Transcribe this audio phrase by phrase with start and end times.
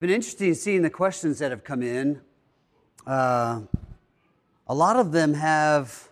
[0.00, 2.18] been interesting seeing the questions that have come in.
[3.06, 3.60] Uh,
[4.66, 6.08] a lot of them have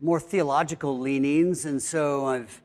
[0.00, 2.62] more theological leanings, and so I've,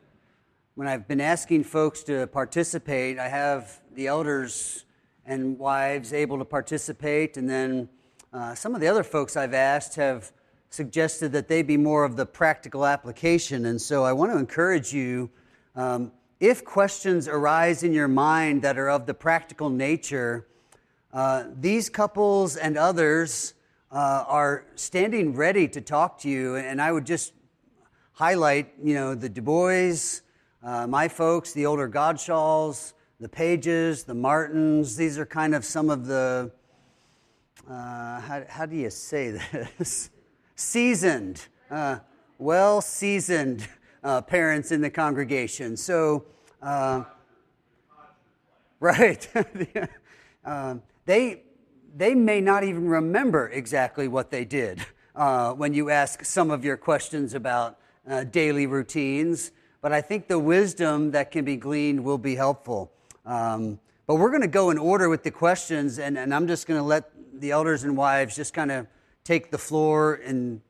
[0.76, 4.84] when I've been asking folks to participate, I have the elders
[5.26, 7.88] and wives able to participate, and then
[8.32, 10.30] uh, some of the other folks I've asked have
[10.68, 14.92] suggested that they be more of the practical application, and so I want to encourage
[14.92, 15.30] you.
[15.74, 20.46] Um, if questions arise in your mind that are of the practical nature,
[21.12, 23.52] uh, these couples and others
[23.92, 26.56] uh, are standing ready to talk to you.
[26.56, 27.34] And I would just
[28.12, 30.20] highlight, you know, the Du Bois,
[30.62, 34.96] uh, my folks, the older Godshalls, the Pages, the Martins.
[34.96, 36.50] These are kind of some of the,
[37.68, 39.38] uh, how, how, do you say
[39.78, 40.08] this?
[40.54, 41.98] seasoned, uh,
[42.38, 43.68] well seasoned
[44.02, 45.76] uh, parents in the congregation.
[45.76, 46.24] So,
[46.62, 47.04] uh,
[48.78, 49.28] right.
[50.44, 51.42] um, they,
[51.96, 56.64] they may not even remember exactly what they did uh, when you ask some of
[56.64, 59.52] your questions about uh, daily routines.
[59.82, 62.92] But I think the wisdom that can be gleaned will be helpful.
[63.24, 66.66] Um, but we're going to go in order with the questions, and, and I'm just
[66.66, 68.86] going to let the elders and wives just kind of
[69.24, 70.60] take the floor and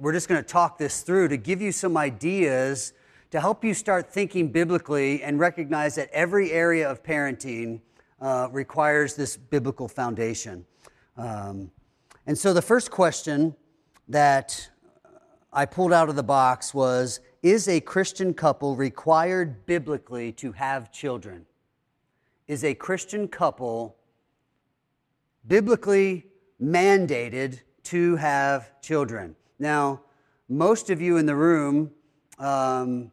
[0.00, 2.92] we're just going to talk this through to give you some ideas
[3.30, 7.80] to help you start thinking biblically and recognize that every area of parenting
[8.20, 10.64] uh, requires this biblical foundation.
[11.16, 11.70] Um,
[12.26, 13.54] and so the first question
[14.08, 14.70] that
[15.52, 20.92] I pulled out of the box was Is a Christian couple required biblically to have
[20.92, 21.46] children?
[22.46, 23.96] Is a Christian couple
[25.46, 26.26] biblically
[26.62, 29.36] mandated to have children?
[29.58, 30.02] Now,
[30.48, 31.90] most of you in the room
[32.38, 33.10] um,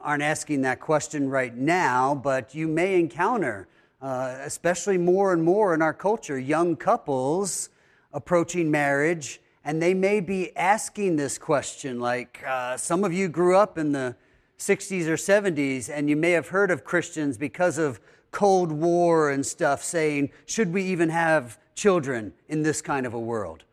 [0.00, 3.68] aren't asking that question right now, but you may encounter,
[4.00, 7.70] uh, especially more and more in our culture, young couples
[8.12, 11.98] approaching marriage, and they may be asking this question.
[11.98, 14.14] Like uh, some of you grew up in the
[14.58, 18.00] 60s or 70s, and you may have heard of Christians because of
[18.30, 23.18] Cold War and stuff saying, Should we even have children in this kind of a
[23.18, 23.64] world?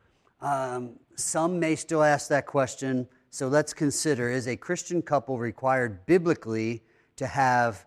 [0.42, 3.07] Um, some may still ask that question.
[3.29, 6.84] So let's consider is a Christian couple required biblically
[7.16, 7.85] to have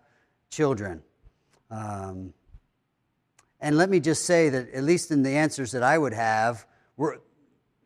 [0.49, 1.01] children?
[1.69, 2.33] Um,
[3.59, 6.65] and let me just say that, at least in the answers that I would have,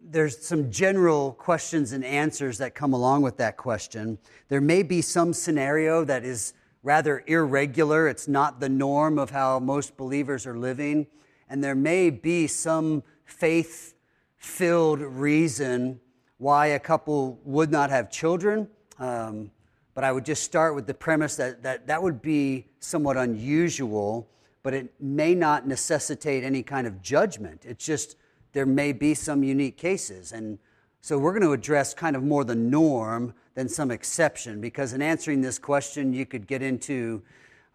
[0.01, 4.17] there's some general questions and answers that come along with that question.
[4.49, 6.53] There may be some scenario that is
[6.83, 11.05] rather irregular, it's not the norm of how most believers are living.
[11.47, 13.93] And there may be some faith
[14.41, 15.99] filled reason
[16.39, 18.67] why a couple would not have children.
[18.97, 19.51] Um,
[19.93, 24.27] but I would just start with the premise that, that that would be somewhat unusual,
[24.63, 27.65] but it may not necessitate any kind of judgment.
[27.65, 28.15] It's just
[28.53, 30.31] there may be some unique cases.
[30.31, 30.57] And
[31.01, 35.01] so we're going to address kind of more the norm than some exception, because in
[35.01, 37.21] answering this question, you could get into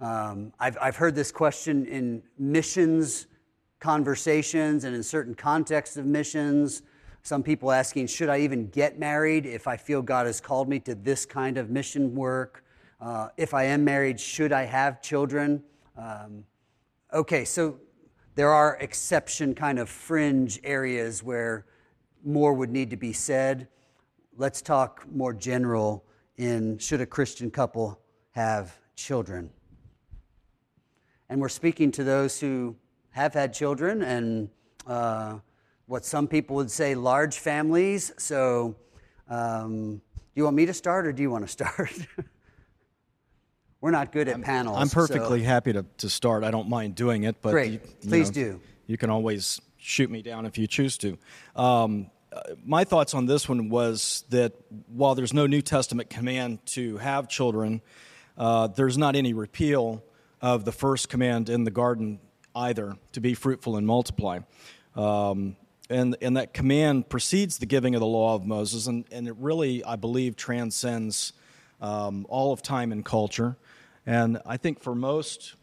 [0.01, 3.29] um, I've, I've heard this question in missions
[3.81, 6.83] conversations and in certain contexts of missions.
[7.23, 10.79] Some people asking, should I even get married if I feel God has called me
[10.81, 12.65] to this kind of mission work?
[13.01, 15.63] Uh, if I am married, should I have children?
[15.97, 16.45] Um,
[17.13, 17.81] okay, so
[18.35, 21.67] there are exception kind of fringe areas where
[22.25, 23.69] more would need to be said.
[24.37, 26.05] Let's talk more general
[26.37, 27.99] in should a Christian couple
[28.33, 29.51] have children?
[31.29, 32.77] And we're speaking to those who
[33.17, 34.51] have had children and
[34.87, 35.39] uh,
[35.87, 38.13] what some people would say large families.
[38.19, 38.77] So,
[39.31, 40.01] um, do
[40.35, 41.91] you want me to start or do you want to start?
[43.81, 44.77] We're not good at I'm, panels.
[44.79, 45.47] I'm perfectly so.
[45.47, 46.45] happy to, to start.
[46.45, 47.73] I don't mind doing it, but Great.
[47.73, 48.61] You, you please know, do.
[48.87, 51.17] You can always shoot me down if you choose to.
[51.55, 54.53] Um, uh, my thoughts on this one was that
[54.89, 57.81] while there's no New Testament command to have children,
[58.37, 60.05] uh, there's not any repeal
[60.43, 62.19] of the first command in the garden
[62.57, 64.41] either to be fruitful and multiply.
[64.97, 65.57] Um,
[65.89, 69.37] and, and that command precedes the giving of the law of Moses, and, and it
[69.39, 71.33] really, I believe, transcends
[71.81, 73.57] um, all of time and culture.
[74.05, 75.55] And I think for most,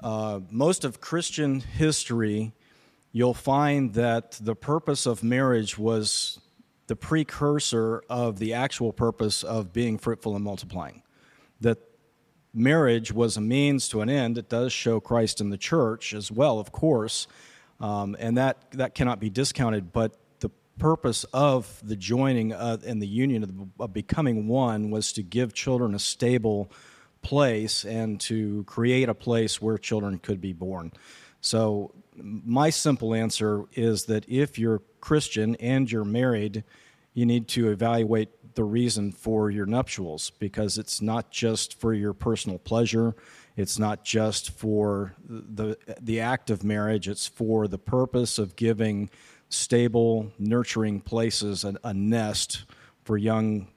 [0.00, 2.52] uh, most of Christian history,
[3.12, 6.40] you'll find that the purpose of marriage was
[6.88, 11.02] the precursor of the actual purpose of being fruitful and multiplying.
[11.60, 11.78] That
[12.54, 14.38] marriage was a means to an end.
[14.38, 17.26] It does show Christ in the church as well, of course,
[17.80, 19.92] um, and that, that cannot be discounted.
[19.92, 25.12] But the purpose of the joining uh, and the union of, of becoming one was
[25.14, 26.70] to give children a stable
[27.22, 30.92] place and to create a place where children could be born.
[31.40, 36.62] So, my simple answer is that if you're Christian and you're married,
[37.12, 42.12] you need to evaluate the reason for your nuptials because it's not just for your
[42.12, 43.14] personal pleasure.
[43.56, 49.10] It's not just for the, the act of marriage, it's for the purpose of giving
[49.48, 52.64] stable, nurturing places, a, a nest
[53.04, 53.68] for young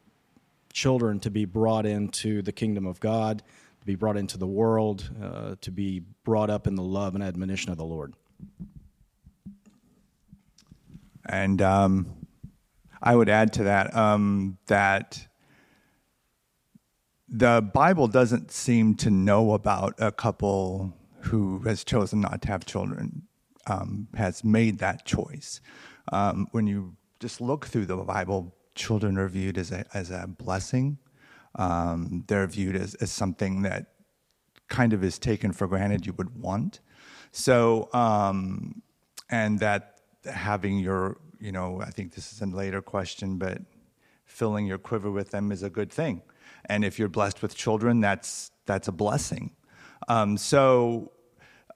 [0.73, 3.39] children to be brought into the kingdom of God,
[3.79, 7.23] to be brought into the world, uh, to be brought up in the love and
[7.23, 8.13] admonition of the Lord.
[11.25, 12.26] And um,
[13.01, 15.27] I would add to that um, that
[17.29, 22.65] the Bible doesn't seem to know about a couple who has chosen not to have
[22.65, 23.23] children,
[23.67, 25.59] um, has made that choice.
[26.11, 30.25] Um, when you just look through the Bible, children are viewed as a, as a
[30.27, 30.97] blessing.
[31.55, 33.87] Um, they're viewed as, as something that
[34.69, 36.79] kind of is taken for granted you would want.
[37.31, 38.81] So, um,
[39.29, 43.61] and that having your, you know, I think this is a later question, but
[44.25, 46.21] filling your quiver with them is a good thing.
[46.65, 49.51] And if you're blessed with children, that's that's a blessing.
[50.07, 51.11] Um, so,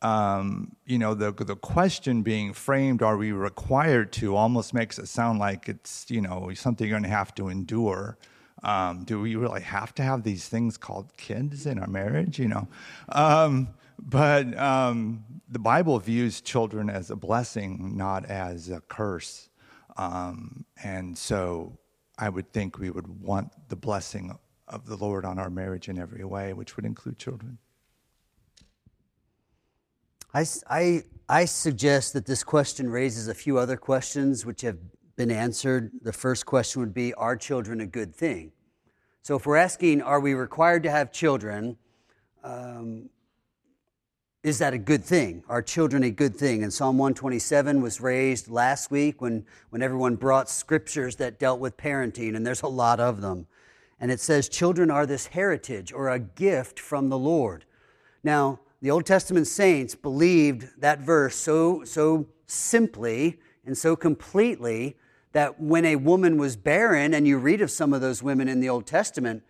[0.01, 5.07] um, you know, the the question being framed, are we required to, almost makes it
[5.07, 8.17] sound like it's you know something you're going to have to endure.
[8.63, 12.37] Um, do we really have to have these things called kids in our marriage?
[12.37, 12.67] You know,
[13.09, 13.69] um,
[13.99, 19.49] but um, the Bible views children as a blessing, not as a curse.
[19.97, 21.77] Um, and so,
[22.17, 25.97] I would think we would want the blessing of the Lord on our marriage in
[25.97, 27.57] every way, which would include children.
[30.33, 34.77] I, I, I suggest that this question raises a few other questions which have
[35.17, 35.91] been answered.
[36.01, 38.53] The first question would be Are children a good thing?
[39.23, 41.77] So, if we're asking, Are we required to have children?
[42.44, 43.09] Um,
[44.43, 45.43] is that a good thing?
[45.47, 46.63] Are children a good thing?
[46.63, 51.77] And Psalm 127 was raised last week when, when everyone brought scriptures that dealt with
[51.77, 53.45] parenting, and there's a lot of them.
[53.99, 57.65] And it says, Children are this heritage or a gift from the Lord.
[58.23, 64.97] Now, the Old Testament saints believed that verse so, so simply and so completely
[65.33, 68.59] that when a woman was barren, and you read of some of those women in
[68.59, 69.44] the Old Testament,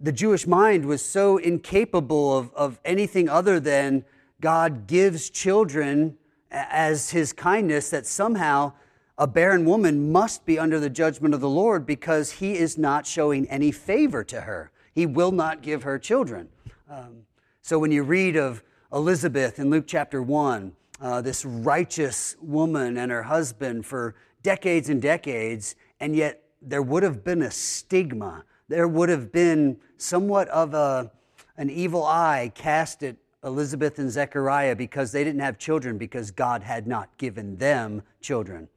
[0.00, 4.04] the Jewish mind was so incapable of, of anything other than
[4.40, 6.16] God gives children
[6.50, 8.72] as his kindness that somehow
[9.18, 13.06] a barren woman must be under the judgment of the Lord because he is not
[13.06, 14.72] showing any favor to her.
[14.94, 16.48] He will not give her children.
[16.88, 17.26] Um,
[17.60, 18.62] so when you read of
[18.92, 20.72] Elizabeth in Luke chapter 1,
[21.02, 27.02] uh, this righteous woman and her husband for decades and decades, and yet there would
[27.02, 28.44] have been a stigma.
[28.70, 31.10] There would have been somewhat of a,
[31.56, 36.62] an evil eye cast at Elizabeth and Zechariah because they didn't have children because God
[36.62, 38.68] had not given them children.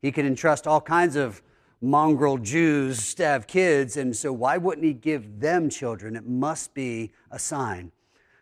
[0.00, 1.42] He could entrust all kinds of
[1.82, 6.16] mongrel Jews to have kids, and so why wouldn't he give them children?
[6.16, 7.92] It must be a sign.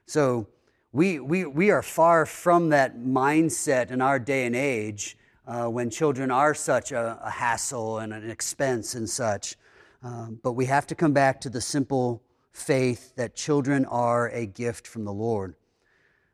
[0.07, 0.47] So
[0.93, 5.91] we, we, we are far from that mindset in our day and age uh, when
[5.91, 9.57] children are such a, a, hassle and an expense and such.
[10.03, 14.47] Um, but we have to come back to the simple faith that children are a
[14.47, 15.55] gift from the Lord.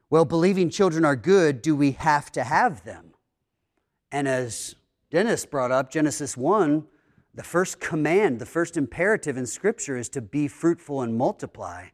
[0.08, 3.14] Well, believing children are good, do we have to have them?
[4.12, 4.76] And as
[5.10, 6.86] Dennis brought up, Genesis 1,
[7.34, 11.88] the first command, the first imperative in Scripture is to be fruitful and multiply.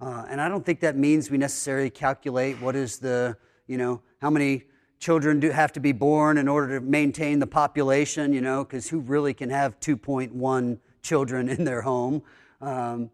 [0.00, 4.00] Uh, and I don't think that means we necessarily calculate what is the, you know,
[4.20, 4.64] how many
[5.00, 8.88] children do have to be born in order to maintain the population, you know, because
[8.88, 12.22] who really can have 2.1 children in their home?
[12.60, 13.10] Um,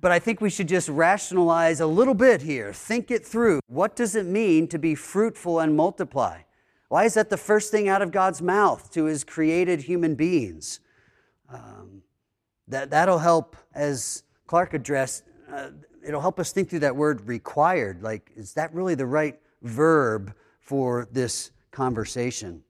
[0.00, 3.60] but I think we should just rationalize a little bit here, think it through.
[3.68, 6.42] What does it mean to be fruitful and multiply?
[6.88, 10.80] Why is that the first thing out of God's mouth to his created human beings?
[11.52, 12.02] Um,
[12.68, 15.70] that, that'll help, as Clark addressed, uh,
[16.06, 18.02] it'll help us think through that word required.
[18.02, 22.62] Like, is that really the right verb for this conversation?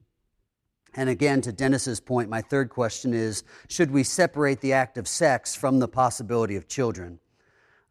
[0.98, 5.06] And again, to Dennis's point, my third question is should we separate the act of
[5.06, 7.20] sex from the possibility of children?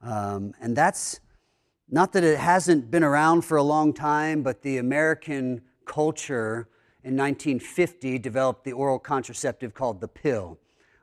[0.01, 1.21] Um, and that's
[1.89, 6.67] not that it hasn't been around for a long time, but the American culture
[7.01, 10.59] in 1950 developed the oral contraceptive called the pill,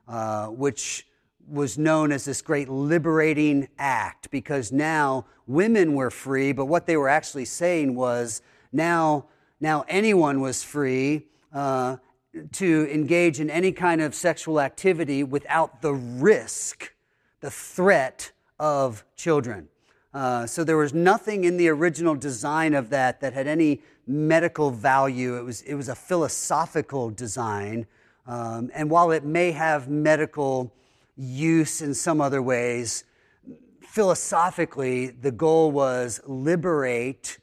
[0.07, 1.07] uh, which
[1.47, 6.97] was known as this great liberating act because now women were free, but what they
[6.97, 9.25] were actually saying was now,
[9.59, 11.25] now anyone was free
[12.51, 16.93] to engage in any kind of sexual activity without the risk,
[17.39, 19.69] the threat of children.
[20.13, 24.71] Uh, so there was nothing in the original design of that that had any medical
[24.71, 25.37] value.
[25.37, 27.85] It was, it was a philosophical design.
[28.27, 30.73] Um, and while it may have medical
[31.17, 33.03] use in some other ways,
[33.81, 37.37] philosophically, the goal was liberate,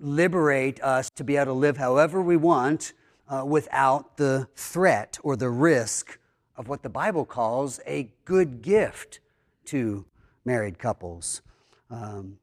[0.00, 2.92] liberate us to be able to live however we want
[3.30, 6.18] uh, without the threat or the risk
[6.56, 9.20] of what the Bible calls a good gift
[9.66, 10.04] to
[10.44, 11.42] married couples.
[11.90, 12.38] Um,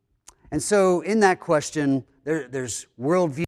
[0.51, 3.43] and so, in that question, there, there's worldview,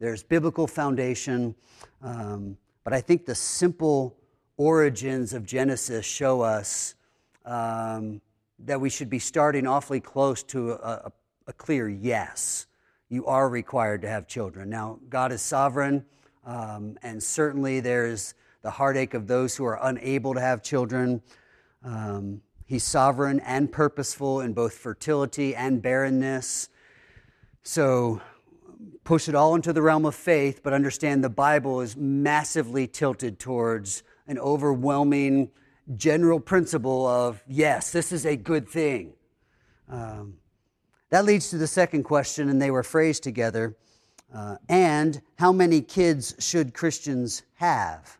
[0.00, 1.54] there's biblical foundation,
[2.02, 4.16] um, but I think the simple
[4.56, 6.96] origins of Genesis show us
[7.44, 8.20] um,
[8.58, 11.12] that we should be starting awfully close to a, a,
[11.48, 12.66] a, clear yes.
[13.08, 14.70] You are required to have children.
[14.70, 16.04] Now, God is sovereign,
[16.44, 21.22] um, and certainly there's the heartache of those who are unable to have children.
[21.84, 26.70] Um, He's sovereign and purposeful in both fertility and barrenness.
[27.62, 28.22] So
[29.04, 33.38] push it all into the realm of faith, but understand the Bible is massively tilted
[33.38, 35.50] towards an overwhelming
[35.96, 39.12] general principle of yes, this is a good thing.
[39.90, 40.38] Um,
[41.10, 43.76] that leads to the second question, and they were phrased together.
[44.34, 48.18] Uh, and how many kids should Christians have?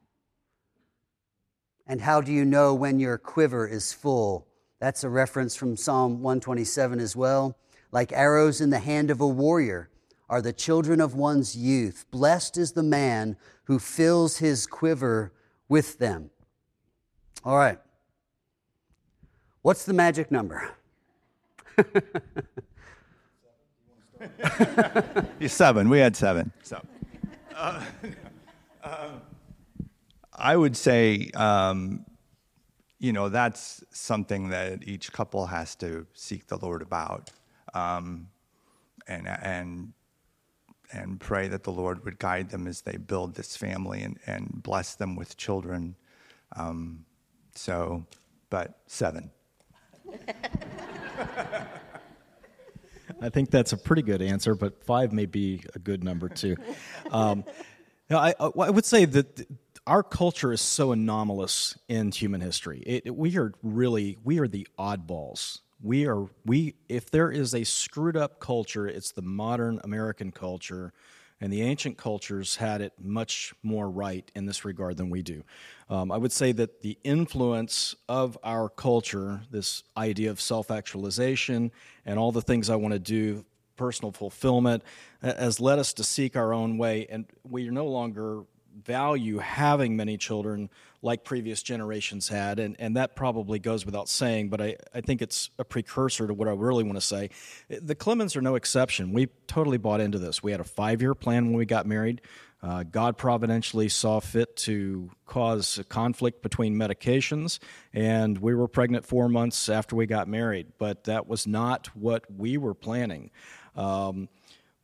[1.86, 4.46] And how do you know when your quiver is full?
[4.78, 7.56] That's a reference from Psalm 127 as well.
[7.90, 9.90] Like arrows in the hand of a warrior
[10.28, 12.06] are the children of one's youth.
[12.10, 15.32] Blessed is the man who fills his quiver
[15.68, 16.30] with them.
[17.44, 17.78] All right.
[19.62, 20.70] What's the magic number?
[25.48, 25.88] seven.
[25.88, 26.52] We had seven.
[26.62, 26.80] So.
[27.54, 27.82] Uh,
[28.84, 29.10] uh,
[30.32, 32.04] I would say, um,
[32.98, 37.30] you know, that's something that each couple has to seek the Lord about,
[37.74, 38.28] um,
[39.06, 39.92] and and
[40.92, 44.62] and pray that the Lord would guide them as they build this family and, and
[44.62, 45.96] bless them with children.
[46.54, 47.06] Um,
[47.54, 48.04] so,
[48.50, 49.30] but seven.
[53.22, 56.56] I think that's a pretty good answer, but five may be a good number too.
[57.10, 57.44] Um,
[58.10, 59.46] I, I, would say that
[59.86, 62.82] our culture is so anomalous in human history.
[62.84, 65.60] It, we are really we are the oddballs.
[65.80, 70.92] We are we if there is a screwed up culture, it's the modern American culture,
[71.42, 75.42] and the ancient cultures had it much more right in this regard than we do.
[75.90, 81.72] Um, I would say that the influence of our culture, this idea of self actualization
[82.06, 83.44] and all the things I want to do
[83.76, 84.84] personal fulfillment
[85.20, 88.44] has led us to seek our own way, and we no longer
[88.84, 90.70] value having many children
[91.02, 95.20] like previous generations had, and, and that probably goes without saying, but I, I think
[95.20, 97.30] it's a precursor to what I really want to say.
[97.68, 99.12] The Clemens are no exception.
[99.12, 100.42] We totally bought into this.
[100.42, 102.20] We had a five year plan when we got married.
[102.62, 107.58] Uh, God providentially saw fit to cause a conflict between medications,
[107.92, 112.24] and we were pregnant four months after we got married, but that was not what
[112.32, 113.32] we were planning.
[113.74, 114.28] Um,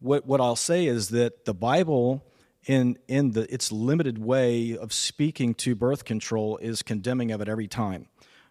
[0.00, 2.24] what, what I'll say is that the Bible
[2.68, 7.48] in in the its limited way of speaking to birth control is condemning of it
[7.48, 8.06] every time.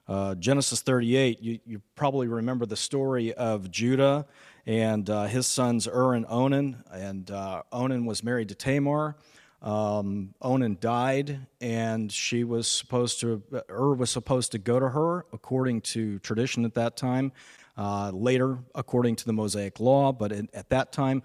[0.08, 4.26] Uh, Genesis 38, you, you, probably remember the story of Judah
[4.66, 6.82] and uh, his sons Ur and Onan.
[6.94, 9.18] And uh, Onan was married to Tamar.
[9.62, 15.26] Um, Onan died, and she was supposed to, Ur was supposed to go to her
[15.34, 17.34] according to tradition at that time.
[17.76, 21.22] Uh, later, according to the Mosaic law, but in, at that time,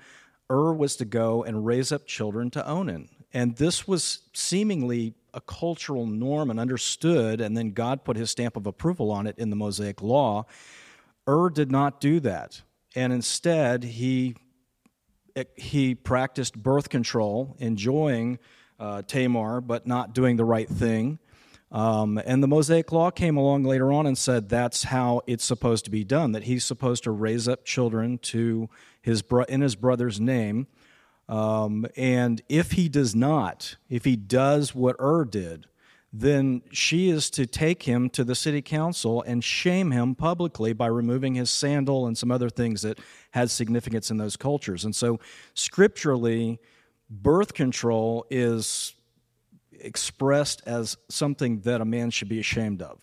[0.52, 3.08] Ur was to go and raise up children to Onan.
[3.32, 8.56] And this was seemingly a cultural norm and understood, and then God put his stamp
[8.56, 10.44] of approval on it in the Mosaic Law.
[11.26, 12.60] Ur did not do that.
[12.94, 14.36] And instead, he,
[15.56, 18.38] he practiced birth control, enjoying
[18.78, 21.18] uh, Tamar, but not doing the right thing.
[21.72, 25.86] Um, and the Mosaic Law came along later on and said that's how it's supposed
[25.86, 28.68] to be done, that he's supposed to raise up children to
[29.00, 30.66] his bro- in his brother's name.
[31.30, 35.66] Um, and if he does not, if he does what Ur did,
[36.12, 40.86] then she is to take him to the city council and shame him publicly by
[40.88, 42.98] removing his sandal and some other things that
[43.30, 44.84] had significance in those cultures.
[44.84, 45.20] And so,
[45.54, 46.60] scripturally,
[47.08, 48.94] birth control is
[49.82, 53.00] expressed as something that a man should be ashamed of.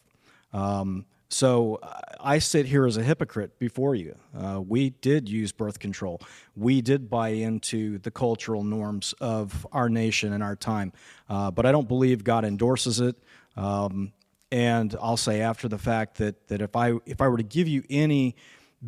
[0.53, 1.79] Um, so
[2.19, 4.15] I sit here as a hypocrite before you.
[4.35, 6.21] Uh, we did use birth control.
[6.55, 10.91] We did buy into the cultural norms of our nation and our time.
[11.29, 13.15] Uh, but I don't believe God endorses it.
[13.55, 14.11] Um,
[14.51, 17.67] and I'll say after the fact that, that if, I, if I were to give
[17.67, 18.35] you any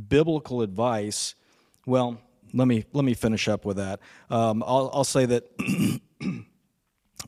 [0.07, 1.35] biblical advice,
[1.85, 2.19] well,
[2.53, 3.99] let me, let me finish up with that.
[4.31, 5.43] Um, I'll, I'll say that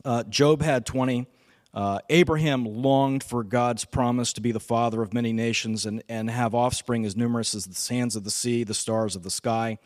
[0.04, 1.26] uh, Job had 20.
[1.72, 6.30] Uh, Abraham longed for God's promise to be the father of many nations and, and
[6.30, 9.78] have offspring as numerous as the sands of the sea, the stars of the sky.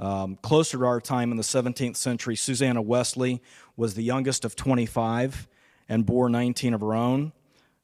[0.00, 3.42] Um, closer to our time in the 17th century, Susanna Wesley
[3.76, 5.48] was the youngest of 25
[5.88, 7.32] and bore 19 of her own.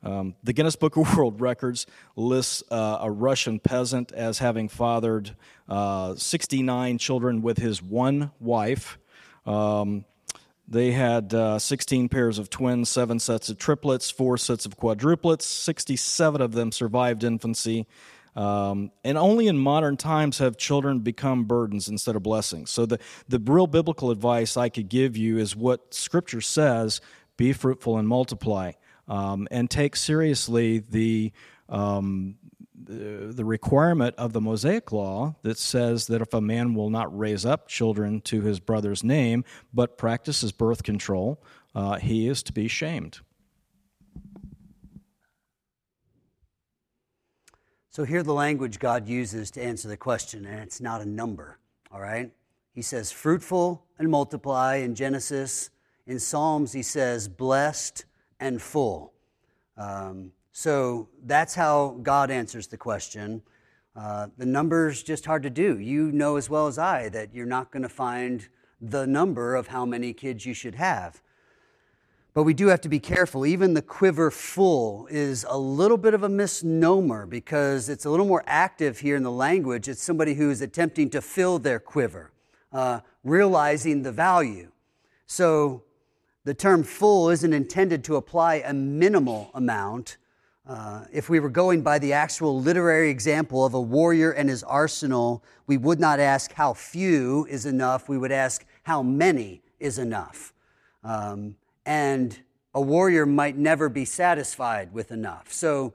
[0.02, 5.34] Um, the Guinness Book of World Records lists uh, a Russian peasant as having fathered
[5.68, 8.98] uh, 69 children with his one wife.
[9.44, 10.04] Um,
[10.66, 15.42] they had uh, 16 pairs of twins, seven sets of triplets, four sets of quadruplets.
[15.42, 17.86] 67 of them survived infancy.
[18.34, 22.70] Um, and only in modern times have children become burdens instead of blessings.
[22.70, 27.00] So, the, the real biblical advice I could give you is what Scripture says
[27.36, 28.72] be fruitful and multiply
[29.06, 31.32] um, and take seriously the,
[31.68, 32.36] um,
[32.86, 37.44] the, requirement of the Mosaic law that says that if a man will not raise
[37.44, 41.42] up children to his brother's name but practices birth control,
[41.74, 43.20] uh, he is to be shamed.
[47.90, 51.58] So, hear the language God uses to answer the question, and it's not a number,
[51.92, 52.32] all right?
[52.72, 55.70] He says, fruitful and multiply in Genesis.
[56.06, 58.04] In Psalms, he says, blessed
[58.40, 59.12] and full.
[59.76, 63.42] Um, so that's how God answers the question.
[63.96, 65.80] Uh, the number's just hard to do.
[65.80, 68.46] You know as well as I that you're not going to find
[68.80, 71.20] the number of how many kids you should have.
[72.34, 73.44] But we do have to be careful.
[73.44, 78.26] Even the quiver full is a little bit of a misnomer because it's a little
[78.26, 79.88] more active here in the language.
[79.88, 82.30] It's somebody who is attempting to fill their quiver,
[82.72, 84.70] uh, realizing the value.
[85.26, 85.82] So
[86.44, 90.16] the term full isn't intended to apply a minimal amount.
[90.66, 94.62] Uh, if we were going by the actual literary example of a warrior and his
[94.62, 99.98] arsenal, we would not ask how few is enough, we would ask how many is
[99.98, 100.54] enough.
[101.02, 102.38] Um, and
[102.74, 105.52] a warrior might never be satisfied with enough.
[105.52, 105.92] So,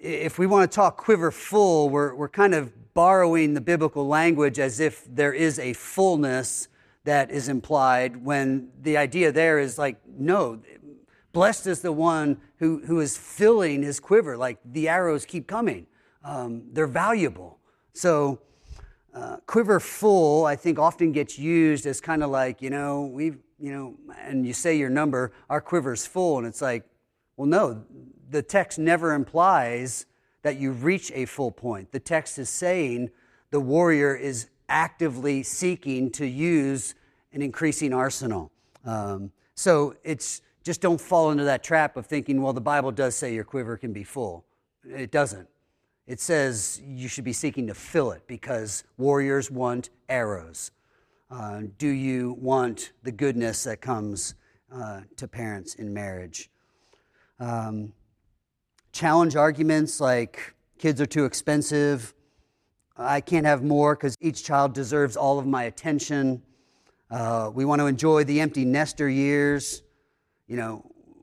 [0.00, 4.58] if we want to talk quiver full, we're, we're kind of borrowing the biblical language
[4.58, 6.68] as if there is a fullness
[7.04, 10.60] that is implied when the idea there is like, no,
[11.32, 14.36] blessed is the one who, who is filling his quiver.
[14.36, 15.86] Like the arrows keep coming,
[16.24, 17.58] um, they're valuable.
[17.92, 18.40] So,
[19.14, 23.38] uh, quiver full, I think, often gets used as kind of like, you know, we've,
[23.58, 26.38] you know, and you say your number, our quiver's full.
[26.38, 26.84] And it's like,
[27.36, 27.84] well, no,
[28.30, 30.06] the text never implies
[30.42, 31.90] that you reach a full point.
[31.90, 33.10] The text is saying
[33.50, 36.94] the warrior is actively seeking to use
[37.32, 38.52] an increasing arsenal.
[38.84, 43.16] Um, so it's just don't fall into that trap of thinking, well, the Bible does
[43.16, 44.44] say your quiver can be full.
[44.84, 45.48] It doesn't.
[46.06, 50.70] It says you should be seeking to fill it because warriors want arrows.
[51.30, 54.34] Uh, do you want the goodness that comes
[54.70, 56.50] uh, to parents in marriage?
[57.40, 57.94] Um,
[58.92, 62.12] challenge arguments like kids are too expensive,
[62.98, 66.42] I can't have more because each child deserves all of my attention.
[67.10, 69.82] Uh, we want to enjoy the empty nester years.
[70.48, 70.82] You know,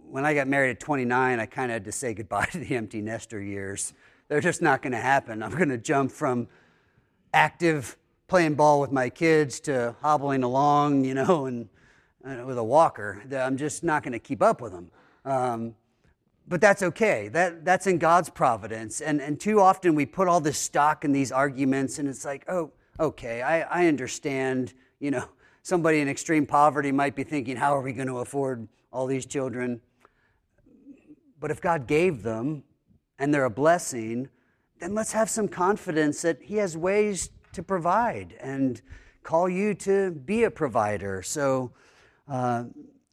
[0.10, 2.76] when I got married at 29, I kind of had to say goodbye to the
[2.76, 3.94] empty nester years.
[4.28, 5.44] They're just not going to happen.
[5.44, 6.48] I'm going to jump from
[7.34, 11.68] active playing ball with my kids to hobbling along, you know, and
[12.24, 13.22] uh, with a walker.
[13.26, 14.92] That I'm just not going to keep up with them.
[15.26, 15.76] Um,
[16.48, 17.28] but that's okay.
[17.30, 19.02] That, that's in God's providence.
[19.02, 22.46] And, and too often we put all this stock in these arguments, and it's like,
[22.48, 24.74] oh, okay, I, I understand.
[25.00, 25.30] You know,
[25.66, 29.26] somebody in extreme poverty might be thinking, how are we going to afford all these
[29.26, 29.82] children?
[31.40, 32.62] But if God gave them
[33.18, 34.30] and they're a blessing,
[34.80, 38.80] then let's have some confidence that He has ways to provide and
[39.24, 41.24] call you to be a provider.
[41.24, 41.72] So
[42.28, 42.66] uh,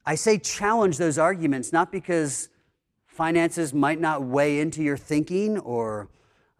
[0.05, 2.51] I say challenge those arguments, not because
[3.07, 6.11] finances might not weigh into your thinking or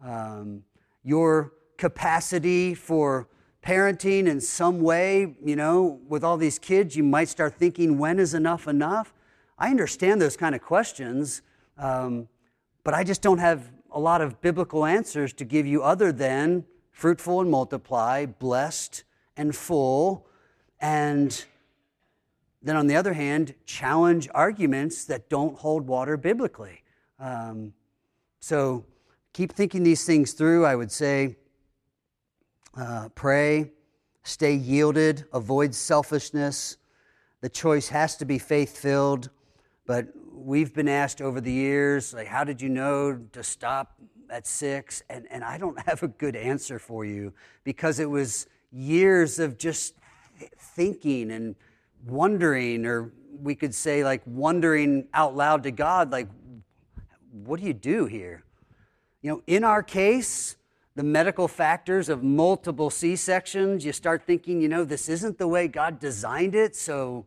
[0.03, 0.63] um,
[1.03, 3.27] your capacity for
[3.63, 8.19] parenting in some way, you know, with all these kids, you might start thinking, when
[8.19, 9.13] is enough enough?
[9.57, 11.41] I understand those kind of questions,
[11.77, 12.27] um,
[12.83, 16.65] but I just don't have a lot of biblical answers to give you other than
[16.91, 19.03] fruitful and multiply, blessed
[19.37, 20.27] and full,
[20.79, 21.45] and
[22.61, 26.83] then on the other hand, challenge arguments that don't hold water biblically.
[27.19, 27.73] Um,
[28.39, 28.85] so
[29.31, 30.65] keep thinking these things through.
[30.65, 31.37] I would say
[32.75, 33.71] uh, pray,
[34.23, 36.77] stay yielded, avoid selfishness.
[37.41, 39.29] The choice has to be faith filled.
[39.85, 43.95] but we've been asked over the years, like, how did you know to stop
[44.29, 45.03] at six?
[45.09, 47.33] And, and I don't have a good answer for you
[47.63, 49.95] because it was years of just
[50.57, 51.55] thinking and
[52.05, 56.27] wondering, or we could say, like, wondering out loud to God, like,
[57.31, 58.43] what do you do here?
[59.21, 60.55] You know, in our case,
[60.95, 65.47] the medical factors of multiple C sections, you start thinking, you know, this isn't the
[65.47, 66.75] way God designed it.
[66.75, 67.25] So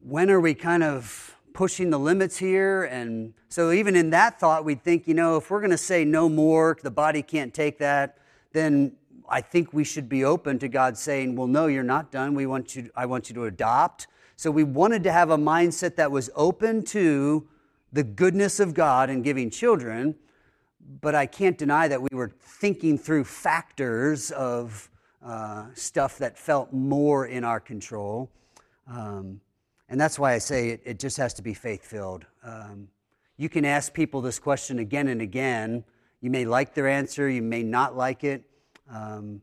[0.00, 2.84] when are we kind of pushing the limits here?
[2.84, 6.04] And so, even in that thought, we'd think, you know, if we're going to say
[6.04, 8.18] no more, the body can't take that,
[8.52, 8.92] then
[9.28, 12.34] I think we should be open to God saying, well, no, you're not done.
[12.34, 14.08] We want you, I want you to adopt.
[14.36, 17.46] So, we wanted to have a mindset that was open to
[17.92, 20.16] the goodness of God and giving children
[21.00, 24.88] but I can't deny that we were thinking through factors of
[25.24, 28.30] uh, stuff that felt more in our control.
[28.86, 29.40] Um,
[29.88, 32.26] and that's why I say it, it just has to be faith filled.
[32.42, 32.88] Um,
[33.36, 35.84] you can ask people this question again and again.
[36.20, 38.44] You may like their answer, you may not like it,
[38.90, 39.42] um,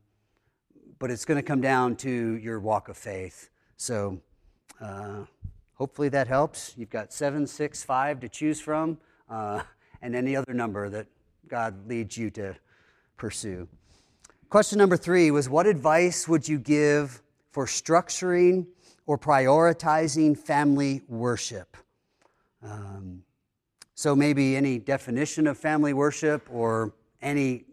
[1.00, 3.50] but it's going to come down to your walk of faith.
[3.78, 4.22] So
[4.80, 5.26] uh,
[5.74, 6.74] hopefully that helps.
[6.78, 8.98] You've got seven, six, five to choose from,
[9.30, 9.64] uh,
[10.02, 11.08] and any other number that
[11.52, 12.56] God leads you to
[13.18, 13.68] pursue.
[14.50, 18.68] Question number three was What advice would you give for structuring
[19.06, 21.76] or prioritizing family worship?
[22.64, 23.24] Um,
[23.96, 27.66] so, maybe any definition of family worship or any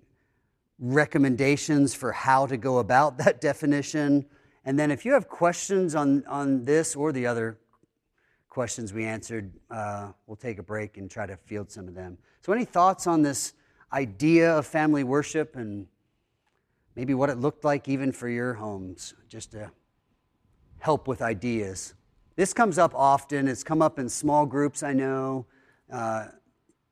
[0.81, 4.27] recommendations for how to go about that definition.
[4.64, 7.59] And then, if you have questions on, on this or the other
[8.49, 12.19] questions we answered, uh, we'll take a break and try to field some of them.
[12.41, 13.53] So, any thoughts on this
[13.92, 15.87] idea of family worship and
[16.96, 19.70] maybe what it looked like even for your homes, just to
[20.79, 21.94] help with ideas.
[22.37, 23.48] This comes up often.
[23.48, 25.46] It's come up in small groups, I know.
[25.92, 26.27] Uh,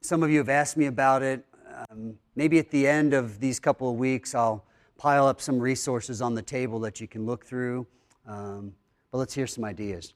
[0.01, 1.45] some of you have asked me about it.
[1.91, 4.65] Um, maybe at the end of these couple of weeks, I'll
[4.97, 7.87] pile up some resources on the table that you can look through.
[8.27, 8.73] Um,
[9.11, 10.15] but let's hear some ideas.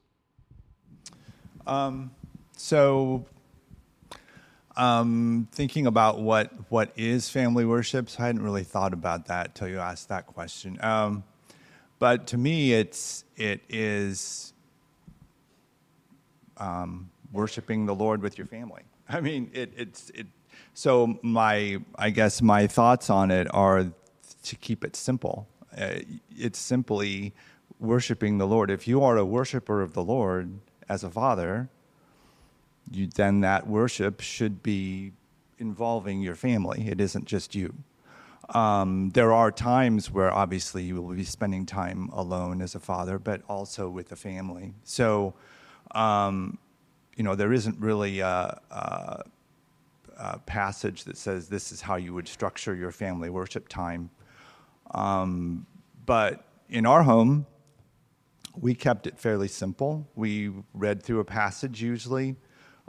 [1.67, 2.11] Um,
[2.57, 3.25] so,
[4.81, 9.55] um, thinking about what what is family worship, so I hadn't really thought about that
[9.55, 10.83] till you asked that question.
[10.83, 11.23] Um,
[11.99, 14.55] but to me, it's it is
[16.57, 18.83] um, worshiping the Lord with your family.
[19.09, 20.27] I mean, it, it's it.
[20.73, 23.93] So my I guess my thoughts on it are
[24.45, 25.47] to keep it simple.
[25.77, 25.97] Uh,
[26.35, 27.35] it's simply
[27.79, 28.71] worshiping the Lord.
[28.71, 31.69] If you are a worshiper of the Lord as a father,
[32.91, 35.13] you, then that worship should be
[35.59, 36.89] involving your family.
[36.89, 37.75] It isn't just you.
[38.55, 43.19] Um, there are times where obviously you will be spending time alone as a father,
[43.19, 44.75] but also with the family.
[44.83, 45.35] So,
[45.93, 46.59] um,
[47.17, 49.23] you know, there isn't really a, a,
[50.19, 54.11] a, passage that says this is how you would structure your family worship time.
[54.93, 55.67] Um,
[56.07, 57.47] but in our home,
[58.59, 60.09] we kept it fairly simple.
[60.17, 62.37] We read through a passage usually.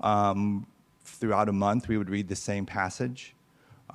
[0.01, 0.67] Um,
[1.03, 3.35] throughout a month, we would read the same passage.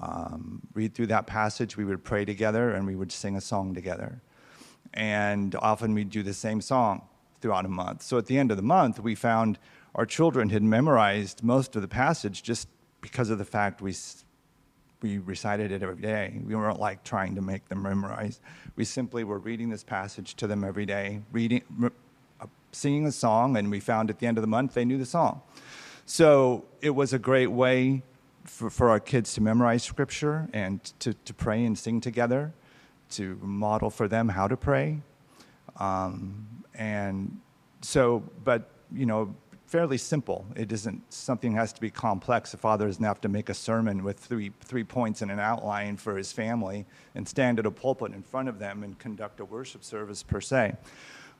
[0.00, 3.74] Um, read through that passage, we would pray together, and we would sing a song
[3.74, 4.20] together.
[4.94, 7.02] And often we'd do the same song
[7.40, 8.02] throughout a month.
[8.02, 9.58] So at the end of the month, we found
[9.94, 12.68] our children had memorized most of the passage just
[13.00, 13.94] because of the fact we
[15.02, 16.40] we recited it every day.
[16.44, 18.40] We weren't like trying to make them memorize.
[18.76, 21.62] We simply were reading this passage to them every day, reading,
[22.40, 24.98] uh, singing a song, and we found at the end of the month they knew
[24.98, 25.42] the song.
[26.08, 28.02] So it was a great way
[28.44, 32.52] for, for our kids to memorize scripture and to, to pray and sing together,
[33.10, 35.02] to model for them how to pray.
[35.80, 37.40] Um, and
[37.80, 39.34] so, but, you know,
[39.66, 40.46] fairly simple.
[40.54, 42.52] It isn't something has to be complex.
[42.52, 45.96] The father doesn't have to make a sermon with three, three points and an outline
[45.96, 49.44] for his family and stand at a pulpit in front of them and conduct a
[49.44, 50.76] worship service per se.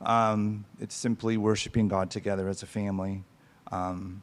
[0.01, 3.23] Um, it's simply worshiping God together as a family.
[3.71, 4.23] Um,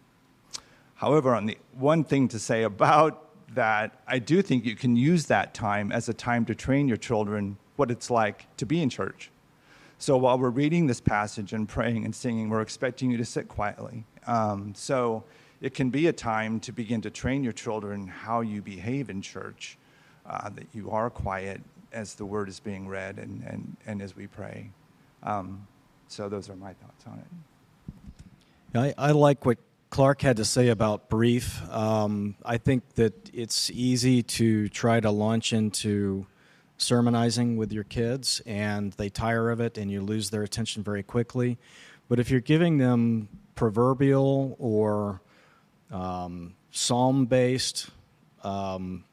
[0.95, 3.19] However, on the one thing to say about
[3.55, 6.97] that, I do think you can use that time as a time to train your
[6.97, 9.31] children what it's like to be in church.
[9.97, 13.47] So while we're reading this passage and praying and singing, we're expecting you to sit
[13.47, 14.05] quietly.
[14.27, 15.23] Um, so
[15.61, 19.21] it can be a time to begin to train your children how you behave in
[19.21, 19.77] church,
[20.25, 21.61] uh, that you are quiet
[21.93, 24.69] as the word is being read and, and, and as we pray.
[25.21, 25.65] Um,
[26.07, 28.97] so those are my thoughts on it.
[28.97, 29.57] I, I like what
[29.93, 31.61] Clark had to say about brief.
[31.69, 36.25] Um, I think that it's easy to try to launch into
[36.79, 41.03] sermonizing with your kids, and they tire of it, and you lose their attention very
[41.03, 41.59] quickly.
[42.09, 45.21] But if you're giving them proverbial or
[45.91, 47.91] um, psalm based
[48.43, 49.03] um,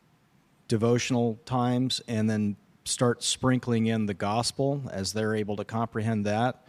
[0.66, 6.64] devotional times and then start sprinkling in the gospel as they're able to comprehend that.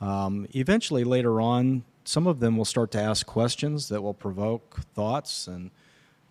[0.00, 4.80] Um, eventually, later on, some of them will start to ask questions that will provoke
[4.96, 5.70] thoughts, and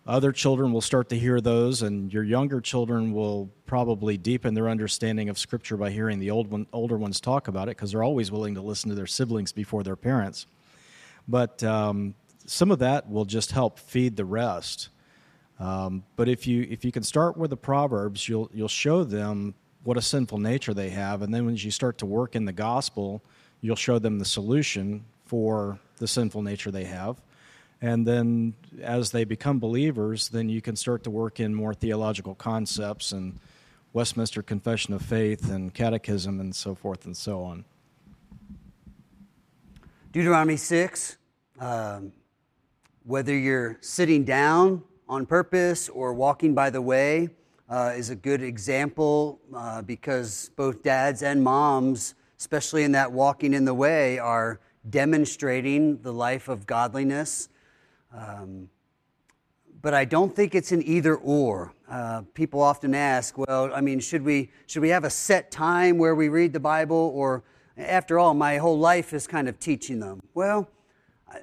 [0.06, 4.68] other children will start to hear those, and your younger children will probably deepen their
[4.68, 8.02] understanding of Scripture by hearing the old one, older ones talk about it because they're
[8.02, 10.46] always willing to listen to their siblings before their parents.
[11.26, 12.14] But um,
[12.44, 14.90] some of that will just help feed the rest.
[15.58, 19.54] Um, but if you if you can start with the proverbs, you'll you'll show them
[19.84, 22.52] what a sinful nature they have, and then when you start to work in the
[22.52, 23.22] gospel,
[23.62, 27.22] you'll show them the solution for the sinful nature they have.
[27.80, 32.34] And then as they become believers, then you can start to work in more theological
[32.34, 33.38] concepts and
[33.92, 37.64] Westminster Confession of Faith and Catechism and so forth and so on.
[40.10, 41.16] Deuteronomy 6,
[41.60, 42.12] um,
[43.04, 47.28] whether you're sitting down on purpose or walking by the way,
[47.68, 53.54] uh, is a good example uh, because both dads and moms, especially in that walking
[53.54, 57.48] in the way, are demonstrating the life of godliness.
[58.14, 58.70] Um,
[59.82, 61.72] but I don't think it's an either or.
[61.88, 65.98] Uh, people often ask, well, I mean, should we, should we have a set time
[65.98, 67.12] where we read the Bible?
[67.14, 67.42] Or,
[67.76, 70.20] after all, my whole life is kind of teaching them.
[70.34, 70.68] Well,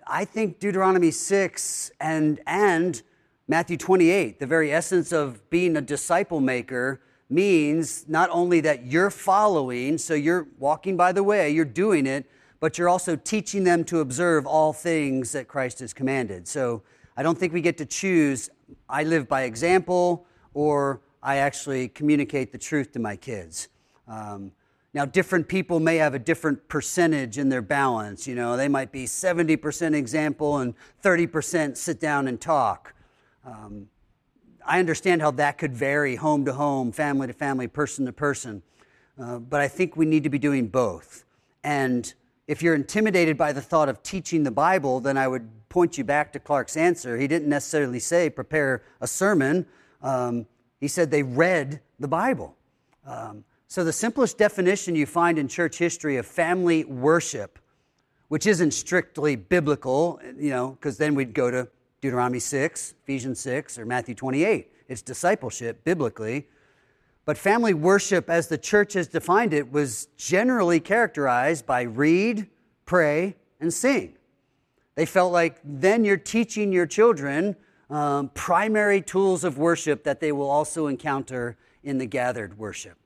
[0.06, 3.02] I think Deuteronomy 6 and, and
[3.47, 9.10] Matthew 28, the very essence of being a disciple maker, means not only that you're
[9.10, 13.83] following, so you're walking by the way, you're doing it, but you're also teaching them
[13.85, 16.47] to observe all things that Christ has commanded.
[16.47, 16.83] So
[17.15, 18.49] I don't think we get to choose,
[18.89, 23.69] I live by example, or I actually communicate the truth to my kids.
[24.07, 24.51] Um,
[24.93, 28.27] now, different people may have a different percentage in their balance.
[28.27, 32.95] You know, they might be 70% example and 30% sit down and talk.
[33.45, 33.89] Um,
[34.65, 38.63] I understand how that could vary home to home, family to family, person to person.
[39.19, 41.25] Uh, but I think we need to be doing both.
[41.63, 42.13] And
[42.47, 46.03] if you're intimidated by the thought of teaching the Bible, then I would point you
[46.03, 47.17] back to Clark's answer.
[47.17, 49.65] He didn't necessarily say prepare a sermon,
[50.01, 50.45] um,
[50.79, 52.55] he said they read the Bible.
[53.05, 57.60] Um, so, the simplest definition you find in church history of family worship,
[58.29, 61.67] which isn't strictly biblical, you know, because then we'd go to
[61.99, 64.71] Deuteronomy 6, Ephesians 6, or Matthew 28.
[64.88, 66.47] It's discipleship biblically.
[67.27, 72.47] But family worship, as the church has defined it, was generally characterized by read,
[72.85, 74.15] pray, and sing.
[74.95, 77.57] They felt like then you're teaching your children
[77.89, 82.97] um, primary tools of worship that they will also encounter in the gathered worship.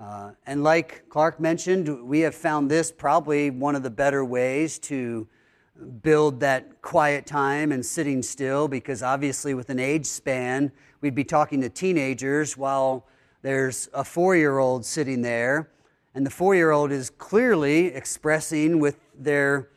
[0.00, 4.80] Uh, and like Clark mentioned, we have found this probably one of the better ways
[4.80, 5.28] to
[6.02, 11.22] build that quiet time and sitting still because obviously with an age span we'd be
[11.22, 13.06] talking to teenagers while
[13.42, 15.70] there's a four-year-old sitting there
[16.14, 19.68] and the four-year-old is clearly expressing with their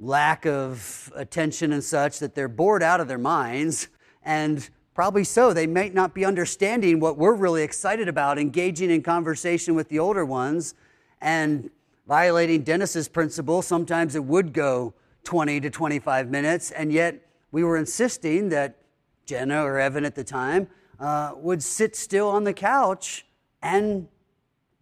[0.00, 3.88] lack of attention and such that they're bored out of their minds
[4.24, 5.52] and probably so.
[5.52, 9.98] They might not be understanding what we're really excited about engaging in conversation with the
[9.98, 10.74] older ones
[11.20, 11.70] and
[12.06, 13.62] violating dennis's principle.
[13.62, 14.94] Sometimes it would go
[15.24, 18.76] 20 to 25 minutes, and yet we were insisting that
[19.24, 20.68] Jenna or Evan at the time
[21.04, 23.26] uh, would sit still on the couch
[23.60, 24.08] and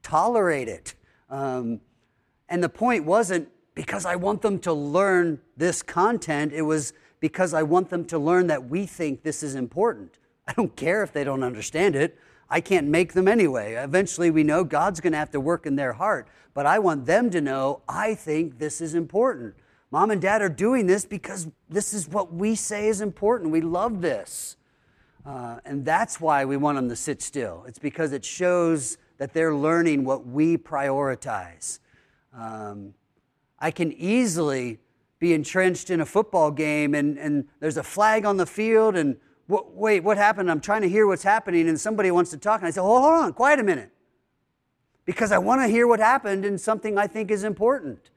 [0.04, 0.94] tolerate it.
[1.28, 1.80] Um,
[2.48, 7.52] and the point wasn't because I want them to learn this content, it was because
[7.52, 10.18] I want them to learn that we think this is important.
[10.46, 12.16] I don't care if they don't understand it.
[12.48, 13.74] I can't make them anyway.
[13.74, 17.04] Eventually, we know God's going to have to work in their heart, but I want
[17.06, 19.54] them to know I think this is important.
[19.90, 23.50] Mom and dad are doing this because this is what we say is important.
[23.50, 24.56] We love this.
[25.24, 27.64] Uh, and that's why we want them to sit still.
[27.68, 31.78] It's because it shows that they're learning what we prioritize.
[32.36, 32.94] Um,
[33.58, 34.80] I can easily
[35.20, 39.16] be entrenched in a football game and, and there's a flag on the field and
[39.46, 40.50] wait, what happened?
[40.50, 43.04] I'm trying to hear what's happening and somebody wants to talk and I say, hold
[43.04, 43.90] on, quiet a minute.
[45.04, 48.10] Because I want to hear what happened and something I think is important.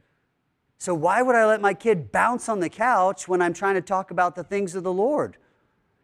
[0.78, 3.82] So, why would I let my kid bounce on the couch when I'm trying to
[3.82, 5.38] talk about the things of the Lord?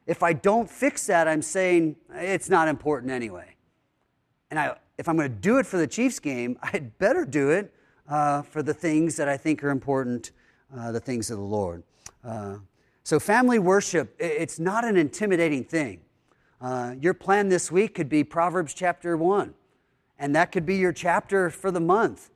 [0.08, 3.56] If I don't fix that, I'm saying it's not important anyway.
[4.50, 7.50] And I, if I'm going to do it for the Chiefs game, I'd better do
[7.50, 7.74] it
[8.10, 10.32] uh, for the things that I think are important,
[10.76, 11.84] uh, the things of the Lord.
[12.24, 12.58] Uh,
[13.04, 16.02] so, family worship, it's not an intimidating thing.
[16.62, 19.56] Uh, your plan this week could be Proverbs chapter 1,
[20.20, 22.30] and that could be your chapter for the month.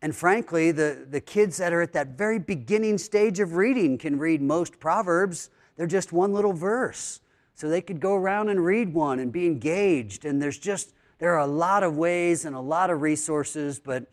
[0.00, 4.18] And frankly, the, the kids that are at that very beginning stage of reading can
[4.18, 5.50] read most Proverbs.
[5.76, 7.20] They're just one little verse.
[7.54, 10.24] So they could go around and read one and be engaged.
[10.24, 14.06] And there's just, there are a lot of ways and a lot of resources, but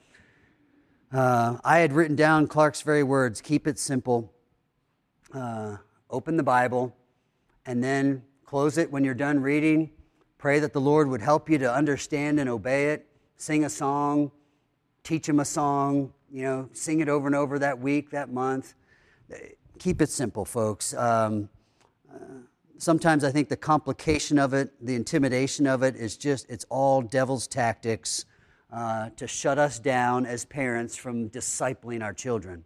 [1.12, 4.32] uh, I had written down Clark's very words keep it simple,
[5.34, 5.78] uh,
[6.10, 6.95] open the Bible,
[7.65, 9.91] and then close it when you're done reading.
[10.38, 13.08] Pray that the Lord would help you to understand and obey it.
[13.38, 14.32] Sing a song,
[15.04, 18.74] teach him a song, you know, sing it over and over that week, that month.
[19.80, 20.94] Keep it simple, folks.
[20.94, 21.50] Um,
[22.14, 22.18] uh,
[22.78, 27.02] sometimes I think the complication of it, the intimidation of it, is just, it's all
[27.02, 28.26] devil's tactics
[28.72, 32.64] uh, to shut us down as parents from discipling our children.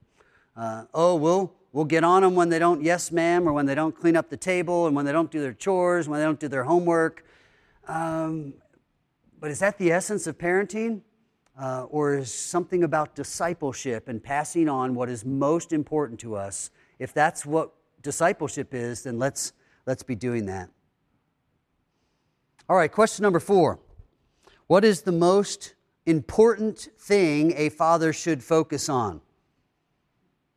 [0.56, 3.76] Uh, oh, we'll, we'll get on them when they don't yes ma'am or when they
[3.76, 6.40] don't clean up the table and when they don't do their chores, when they don't
[6.40, 7.26] do their homework.
[7.88, 8.54] Um,
[9.40, 11.02] but is that the essence of parenting?
[11.58, 16.70] Uh, or is something about discipleship and passing on what is most important to us?
[17.00, 19.54] If that's what discipleship is, then let's,
[19.86, 20.70] let's be doing that.
[22.70, 23.80] All right, question number four.
[24.68, 29.22] What is the most important thing a father should focus on?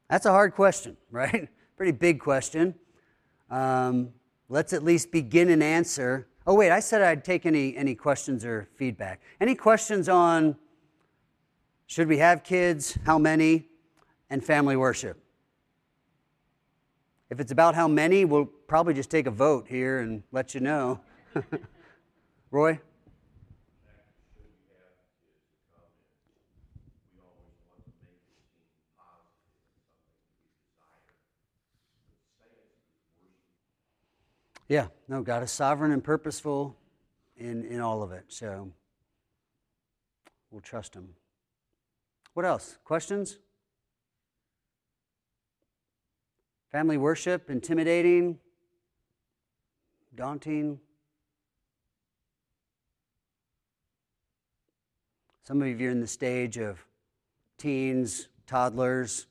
[0.08, 1.48] That's a hard question, right?
[1.76, 2.74] Pretty big question.
[3.50, 4.10] Um,
[4.48, 6.28] let's at least begin an answer.
[6.46, 9.20] Oh, wait, I said I'd take any, any questions or feedback.
[9.40, 10.56] Any questions on
[11.86, 13.66] should we have kids, how many,
[14.30, 15.22] and family worship?
[17.30, 20.60] If it's about how many, we'll probably just take a vote here and let you
[20.60, 21.00] know.
[22.50, 22.80] Roy?
[34.68, 36.76] Yeah, no, God is sovereign and purposeful
[37.36, 38.24] in, in all of it.
[38.28, 38.70] So
[40.50, 41.10] we'll trust Him.
[42.34, 42.78] What else?
[42.84, 43.38] Questions?
[46.70, 48.38] Family worship, intimidating,
[50.14, 50.78] daunting.
[55.44, 56.84] Some of you are in the stage of
[57.56, 59.28] teens, toddlers,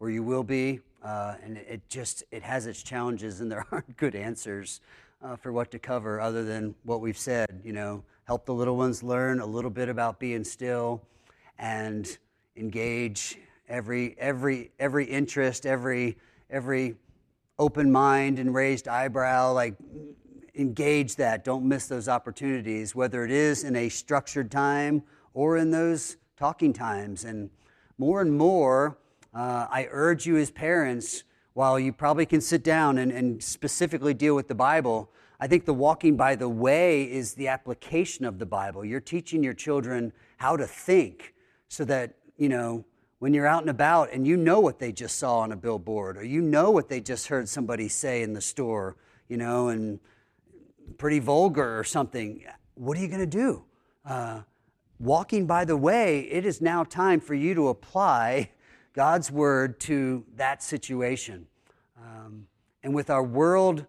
[0.00, 0.80] or you will be.
[1.04, 4.80] Uh, and it just it has its challenges, and there aren't good answers
[5.22, 7.60] uh, for what to cover other than what we've said.
[7.64, 11.02] You know, help the little ones learn a little bit about being still,
[11.58, 12.16] and
[12.56, 13.36] engage
[13.68, 16.16] every every every interest, every
[16.50, 16.96] every
[17.58, 19.52] open mind and raised eyebrow.
[19.52, 19.74] Like
[20.54, 21.44] engage that.
[21.44, 26.72] Don't miss those opportunities, whether it is in a structured time or in those talking
[26.72, 27.24] times.
[27.24, 27.50] And
[27.96, 28.98] more and more
[29.34, 34.14] uh, I urge you as parents, while you probably can sit down and, and specifically
[34.14, 38.38] deal with the Bible, I think the walking by the way is the application of
[38.38, 38.84] the Bible.
[38.84, 41.34] You're teaching your children how to think
[41.68, 42.84] so that, you know,
[43.18, 46.16] when you're out and about and you know what they just saw on a billboard
[46.16, 48.96] or you know what they just heard somebody say in the store,
[49.28, 49.98] you know, and
[50.98, 53.64] pretty vulgar or something, what are you going to do?
[54.04, 54.42] Uh,
[54.98, 58.50] walking by the way, it is now time for you to apply
[58.94, 61.46] God's word to that situation.
[62.00, 62.46] Um,
[62.82, 63.86] and with our world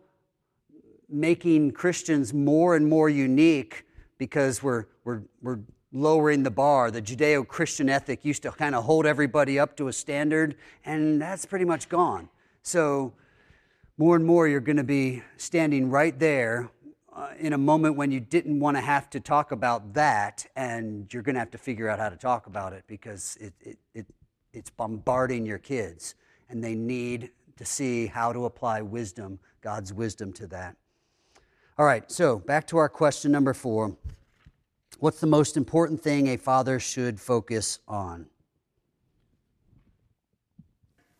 [1.07, 3.85] making Christians more and more unique
[4.17, 5.59] because we're, we're, we're
[5.91, 6.91] lowering the bar.
[6.91, 11.21] The Judeo Christian ethic used to kind of hold everybody up to a standard, and
[11.21, 12.29] that's pretty much gone.
[12.61, 13.13] So,
[13.97, 16.69] more and more, you're going to be standing right there
[17.13, 21.11] uh, in a moment when you didn't want to have to talk about that, and
[21.13, 23.77] you're going to have to figure out how to talk about it because it, it,
[23.93, 24.05] it
[24.53, 26.15] it's bombarding your kids,
[26.49, 30.75] and they need to see how to apply wisdom, God's wisdom to that.
[31.77, 33.95] All right, so back to our question number four.
[34.99, 38.25] What's the most important thing a father should focus on?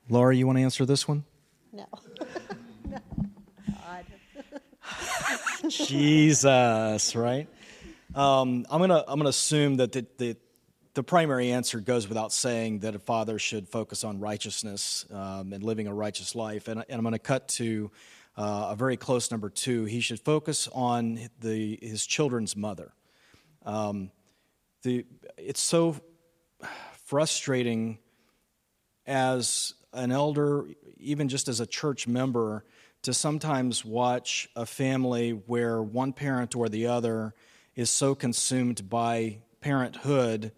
[0.10, 1.24] Laura, you want to answer this one?
[1.72, 1.86] No.
[2.90, 2.98] no.
[5.70, 7.48] Jesus, right?
[8.16, 10.36] Um, I'm gonna I'm gonna assume that the, the
[10.96, 15.64] the primary answer goes without saying that a father should focus on righteousness um, and
[15.64, 16.68] living a righteous life.
[16.68, 17.92] And, and I'm going to cut to
[18.36, 19.86] uh, a very close number two.
[19.86, 22.92] He should focus on the, his children's mother.
[23.66, 24.12] Um,
[24.84, 25.06] the,
[25.38, 25.96] it's so
[27.06, 28.00] frustrating
[29.06, 32.64] as an elder, even just as a church member,
[33.02, 37.34] to sometimes watch a family where one parent or the other
[37.76, 40.52] is so consumed by parenthood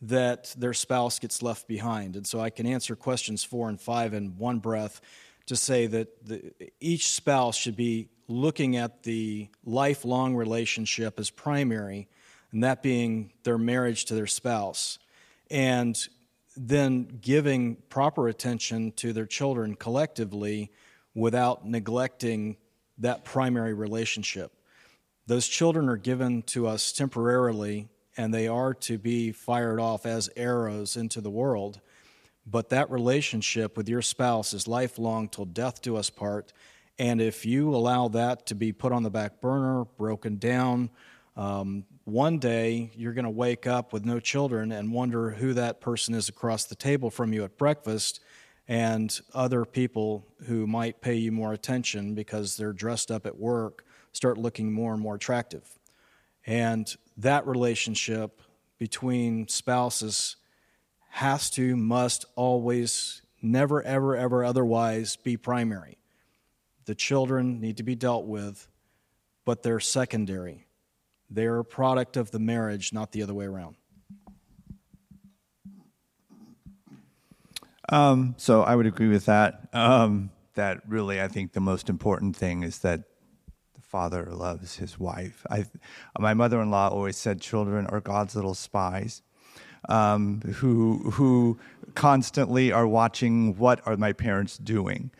[0.00, 2.14] that their spouse gets left behind.
[2.16, 5.00] And so I can answer questions four and five in one breath
[5.46, 12.06] to say that the, each spouse should be looking at the lifelong relationship as primary,
[12.52, 14.98] and that being their marriage to their spouse.
[15.50, 15.96] And
[16.56, 20.70] then giving proper attention to their children collectively
[21.14, 22.56] without neglecting
[22.98, 24.52] that primary relationship.
[25.26, 30.30] Those children are given to us temporarily, and they are to be fired off as
[30.36, 31.80] arrows into the world.
[32.46, 36.52] But that relationship with your spouse is lifelong till death do us part.
[36.98, 40.90] And if you allow that to be put on the back burner, broken down,
[41.36, 45.78] um, one day you're going to wake up with no children and wonder who that
[45.80, 48.20] person is across the table from you at breakfast
[48.66, 53.84] and other people who might pay you more attention because they're dressed up at work
[54.12, 55.78] start looking more and more attractive.
[56.46, 58.40] And that relationship
[58.78, 60.36] between spouses
[61.10, 65.98] has to, must always, never, ever, ever otherwise be primary.
[66.86, 68.66] The children need to be dealt with,
[69.44, 70.67] but they're secondary.
[71.30, 73.76] They are a product of the marriage, not the other way around.
[77.90, 79.68] Um, so I would agree with that.
[79.72, 83.00] Um, that really, I think the most important thing is that
[83.74, 85.46] the father loves his wife.
[85.50, 85.64] I,
[86.18, 89.22] my mother-in-law always said, "Children are God's little spies."
[89.88, 91.58] Um, who who
[91.94, 95.10] constantly are watching what are my parents doing,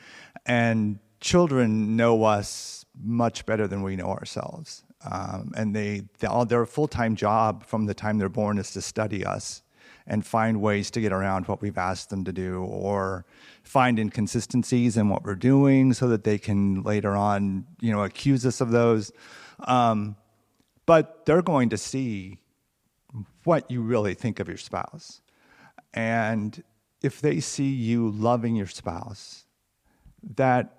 [0.45, 4.85] and children know us much better than we know ourselves.
[5.05, 8.73] Um, and they, they all, their full time job from the time they're born is
[8.73, 9.63] to study us
[10.07, 13.27] and find ways to get around what we've asked them to do or
[13.63, 18.45] find inconsistencies in what we're doing so that they can later on you know accuse
[18.45, 19.13] us of those.
[19.61, 20.17] Um,
[20.87, 22.39] but they're going to see
[23.45, 25.21] what you really think of your spouse.
[25.93, 26.63] And
[27.03, 29.45] if they see you loving your spouse
[30.37, 30.78] that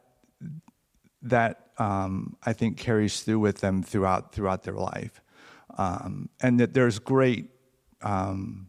[1.22, 5.22] that um, I think carries through with them throughout throughout their life,
[5.78, 7.50] um, and that there's great
[8.02, 8.68] um,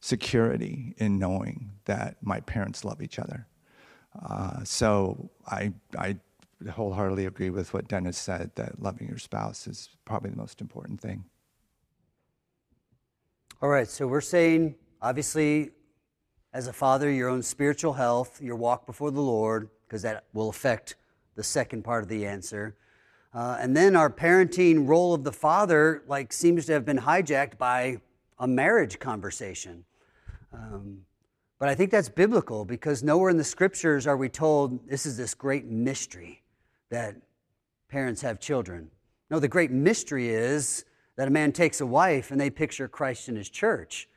[0.00, 3.46] security in knowing that my parents love each other.
[4.28, 6.16] Uh, so I I
[6.70, 11.00] wholeheartedly agree with what Dennis said that loving your spouse is probably the most important
[11.00, 11.24] thing.
[13.60, 15.70] All right, so we're saying obviously
[16.56, 20.48] as a father, your own spiritual health, your walk before the Lord, because that will
[20.48, 20.96] affect
[21.34, 22.76] the second part of the answer.
[23.32, 27.58] Uh, and then our parenting role of the father, like, seems to have been hijacked
[27.58, 28.00] by
[28.38, 29.84] a marriage conversation.
[30.52, 31.02] Um,
[31.58, 35.16] but I think that's biblical because nowhere in the scriptures are we told this is
[35.16, 36.42] this great mystery
[36.90, 37.16] that
[37.88, 38.90] parents have children.
[39.30, 40.84] No, the great mystery is
[41.16, 44.08] that a man takes a wife and they picture Christ in his church.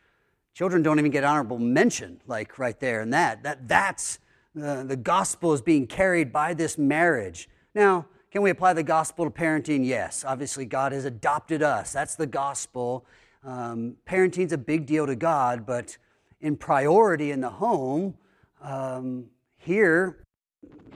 [0.53, 3.43] Children don't even get honorable mention, like right there and that.
[3.43, 4.19] that that's
[4.55, 7.49] the gospel is being carried by this marriage.
[7.75, 9.85] Now, can we apply the gospel to parenting?
[9.85, 10.23] Yes.
[10.25, 11.91] Obviously, God has adopted us.
[11.91, 13.05] That's the gospel.
[13.43, 15.97] Um, parenting's a big deal to God, but
[16.41, 18.15] in priority in the home,
[18.61, 19.25] um,
[19.57, 20.17] here,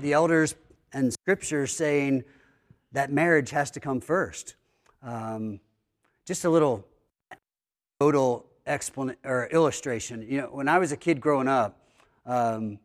[0.01, 0.55] the elders
[0.91, 2.23] and scriptures saying
[2.91, 4.55] that marriage has to come first.
[5.01, 5.59] Um,
[6.25, 6.85] just a little
[7.99, 10.25] total explanation or illustration.
[10.29, 11.79] You know, when I was a kid growing up,
[12.25, 12.79] um,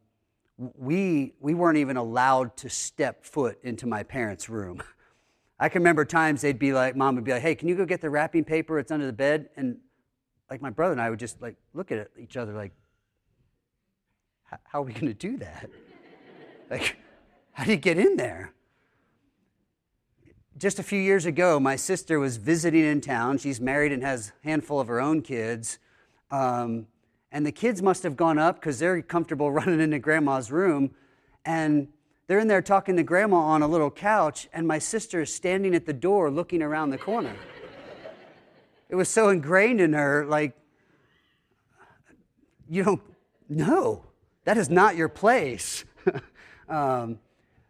[0.59, 4.83] we, we weren't even allowed to step foot into my parents' room.
[5.61, 7.85] I can remember times they'd be like, mom would be like, hey, can you go
[7.85, 8.79] get the wrapping paper?
[8.79, 9.49] It's under the bed.
[9.57, 9.79] And
[10.51, 12.73] like my brother and I would just like look at each other like,
[14.65, 15.69] how are we going to do that?
[16.71, 16.97] like,
[17.53, 18.53] how do you get in there?
[20.57, 23.39] Just a few years ago, my sister was visiting in town.
[23.39, 25.79] She's married and has a handful of her own kids.
[26.31, 26.87] Um,
[27.31, 30.91] and the kids must have gone up because they're comfortable running into grandma's room.
[31.45, 31.89] And
[32.27, 35.75] they're in there talking to grandma on a little couch, and my sister is standing
[35.75, 37.35] at the door looking around the corner.
[38.91, 40.55] it was so ingrained in her, like,
[42.69, 43.03] you don't
[43.49, 44.05] know.
[44.45, 45.85] That is not your place.
[46.69, 47.19] um,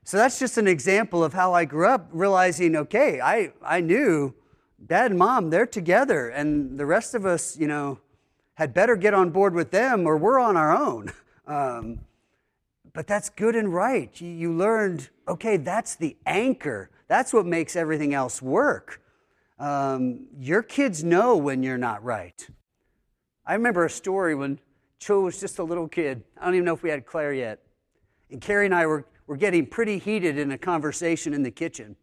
[0.02, 4.34] so that's just an example of how I grew up, realizing, okay, I, I knew
[4.86, 7.98] dad and mom, they're together, and the rest of us, you know,
[8.58, 11.12] had better get on board with them or we're on our own.
[11.46, 12.00] Um,
[12.92, 14.20] but that's good and right.
[14.20, 16.90] You, learned, okay, that's the anchor.
[17.06, 19.00] That's what makes everything else work.
[19.58, 22.46] Um, your kids know when you're not right.
[23.46, 24.58] I remember a story when
[24.98, 26.22] Cho was just a little kid.
[26.38, 27.60] I don't even know if we had Claire yet.
[28.30, 31.96] And Carrie and I were, were getting pretty heated in a conversation in the kitchen.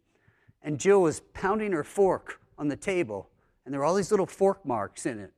[0.64, 3.30] And Jill was pounding her fork on the table,
[3.64, 5.35] and there were all these little fork marks in it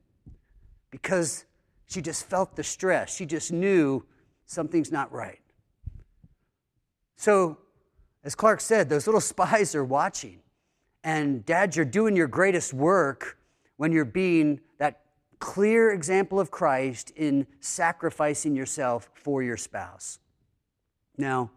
[0.90, 1.44] because
[1.86, 3.14] she just felt the stress.
[3.14, 4.04] She just knew
[4.46, 5.40] something's not right.
[7.16, 7.58] So,
[8.24, 10.40] as Clark said, those little spies are watching.
[11.04, 13.38] And, Dad, you're doing your greatest work
[13.76, 15.00] when you're being that
[15.38, 20.18] clear example of Christ in sacrificing yourself for your spouse.
[21.16, 21.50] Now,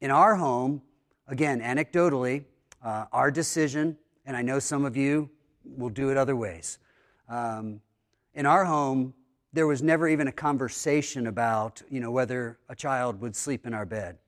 [0.00, 0.82] in our home,
[1.26, 2.44] again, anecdotally,
[2.82, 5.30] uh, our decision, and I know some of you
[5.64, 6.78] will do it other ways.
[7.28, 7.80] Um,
[8.36, 9.14] in our home,
[9.52, 13.72] there was never even a conversation about, you know, whether a child would sleep in
[13.72, 14.18] our bed.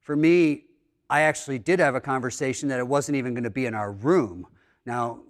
[0.00, 0.64] For me,
[1.10, 3.92] I actually did have a conversation that it wasn't even going to be in our
[3.92, 4.46] room.
[4.86, 5.20] Now,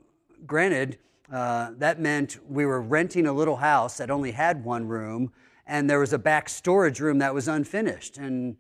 [0.47, 0.99] granted,
[1.33, 5.33] uh, that meant we were renting a little house that only had one room,
[5.67, 8.19] and there was a back storage room that was unfinished.
[8.19, 8.57] And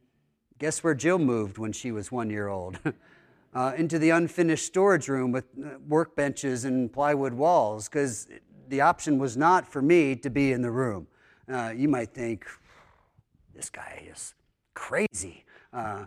[0.58, 2.78] guess where Jill moved when she was one year old?
[3.54, 8.26] uh, into the unfinished storage room with uh, workbenches and plywood walls, because
[8.72, 11.06] the option was not for me to be in the room.
[11.46, 12.46] Uh, you might think,
[13.54, 14.32] this guy is
[14.72, 15.44] crazy.
[15.74, 16.06] Uh,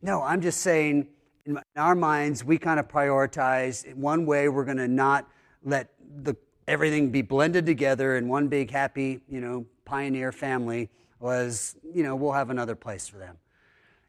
[0.00, 1.06] no, I'm just saying,
[1.44, 3.94] in our minds, we kind of prioritize.
[3.94, 5.28] One way, we're going to not
[5.62, 5.90] let
[6.22, 6.34] the
[6.66, 10.88] everything be blended together in one big happy, you know, pioneer family
[11.20, 13.36] was, you know, we'll have another place for them.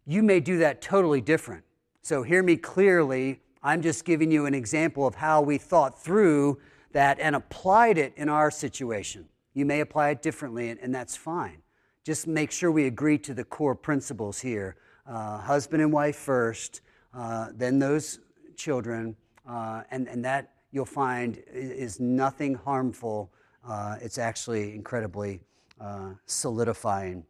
[0.07, 1.65] You may do that totally different.
[2.01, 3.41] So hear me clearly.
[3.61, 6.59] I'm just giving you an example of how we thought through
[6.91, 9.27] that and applied it in our situation.
[9.53, 11.61] You may apply it differently, and, that's fine.
[12.03, 14.77] Just make sure we agree to the core principles here
[15.09, 16.81] uh, husband and wife first,
[17.13, 18.19] uh, then those
[18.55, 19.15] children,
[19.47, 23.31] uh, and, and that you'll find is nothing harmful.
[23.67, 25.41] Uh, it's actually incredibly
[25.81, 27.23] uh, solidifying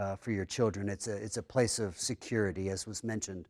[0.00, 0.88] uh, for your children.
[0.88, 3.46] It's a, it's a place of security, as was mentioned.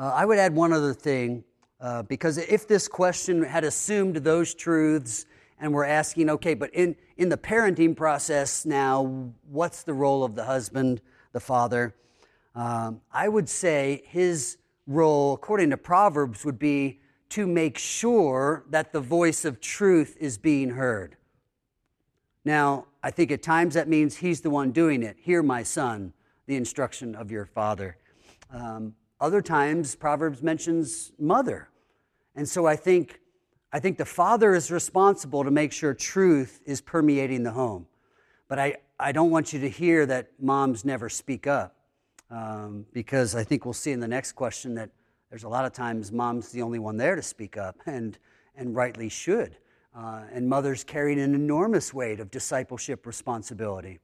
[0.00, 1.42] I would add one other thing,
[1.80, 5.26] uh, because if this question had assumed those truths
[5.60, 10.34] and we're asking, okay, but in, in the parenting process now, what's the role of
[10.34, 11.00] the husband,
[11.32, 11.94] the father?
[12.54, 17.00] Um, I would say his role, according to Proverbs, would be
[17.30, 21.16] to make sure that the voice of truth is being heard.
[22.44, 25.16] Now, I think at times that means he's the one doing it.
[25.20, 26.12] Hear, my son,
[26.46, 27.98] the instruction of your father.
[28.50, 31.68] Um, other times, Proverbs mentions mother.
[32.34, 33.20] And so I think,
[33.72, 37.86] I think the father is responsible to make sure truth is permeating the home.
[38.46, 41.76] But I, I don't want you to hear that moms never speak up,
[42.30, 44.90] um, because I think we'll see in the next question that
[45.30, 48.18] there's a lot of times mom's the only one there to speak up, and,
[48.56, 49.56] and rightly should.
[49.94, 53.98] Uh, and mothers carry an enormous weight of discipleship responsibility.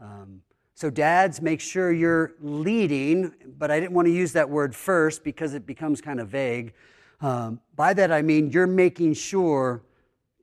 [0.00, 0.40] Um,
[0.74, 5.22] so, dads, make sure you're leading, but I didn't want to use that word first
[5.22, 6.72] because it becomes kind of vague.
[7.20, 9.82] Um, by that, I mean you're making sure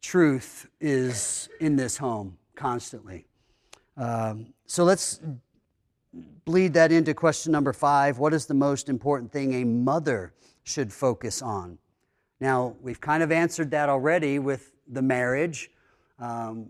[0.01, 3.25] truth is in this home constantly.
[3.97, 5.19] Um, so, let's
[6.45, 10.93] bleed that into question number five what is the most important thing a mother should
[10.93, 11.77] focus on?
[12.39, 15.69] Now, we've kind of answered that already with the marriage.
[16.19, 16.67] Um,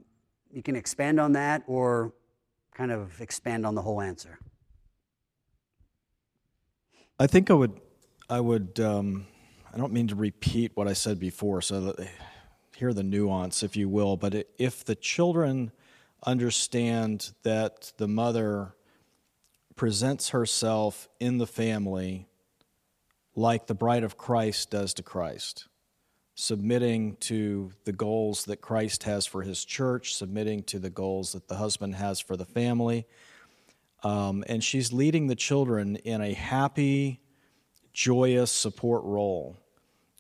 [0.51, 2.13] you can expand on that or
[2.79, 4.39] kind of expand on the whole answer.
[7.19, 7.73] I think I would,
[8.29, 9.27] I would, um,
[9.73, 11.93] I don't mean to repeat what I said before, so
[12.77, 14.15] hear the nuance, if you will.
[14.15, 15.73] But if the children
[16.25, 18.75] understand that the mother
[19.75, 22.27] presents herself in the family
[23.35, 25.67] like the bride of Christ does to Christ,
[26.39, 31.47] submitting to the goals that Christ has for his church, submitting to the goals that
[31.47, 33.05] the husband has for the family.
[34.03, 37.21] Um, and she's leading the children in a happy,
[37.91, 39.57] joyous support role,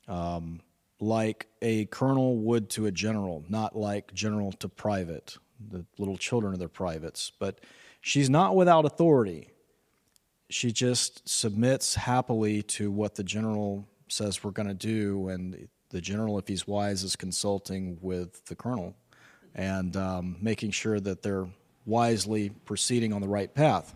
[0.07, 0.61] um,
[0.99, 5.37] like a colonel would to a general, not like general to private.
[5.71, 7.31] The little children are their privates.
[7.39, 7.61] But
[8.01, 9.49] She's not without authority.
[10.49, 16.01] She just submits happily to what the general says we're going to do, and the
[16.01, 18.95] general, if he's wise, is consulting with the colonel
[19.55, 21.47] and um, making sure that they're
[21.85, 23.95] wisely proceeding on the right path.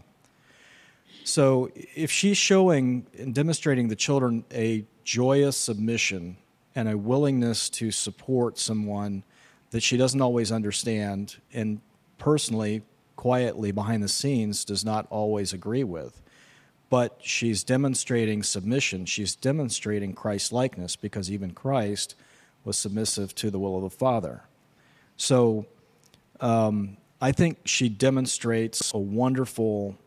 [1.23, 6.37] So, if she's showing and demonstrating the children a joyous submission
[6.75, 9.23] and a willingness to support someone
[9.69, 11.79] that she doesn't always understand, and
[12.17, 12.81] personally
[13.15, 16.22] quietly behind the scenes does not always agree with.
[16.93, 19.07] But she's demonstrating submission.
[19.07, 22.13] She's demonstrating Christ likeness because even Christ
[22.63, 24.43] was submissive to the will of the Father.
[25.17, 25.65] So
[26.39, 29.97] um, I think she demonstrates a wonderful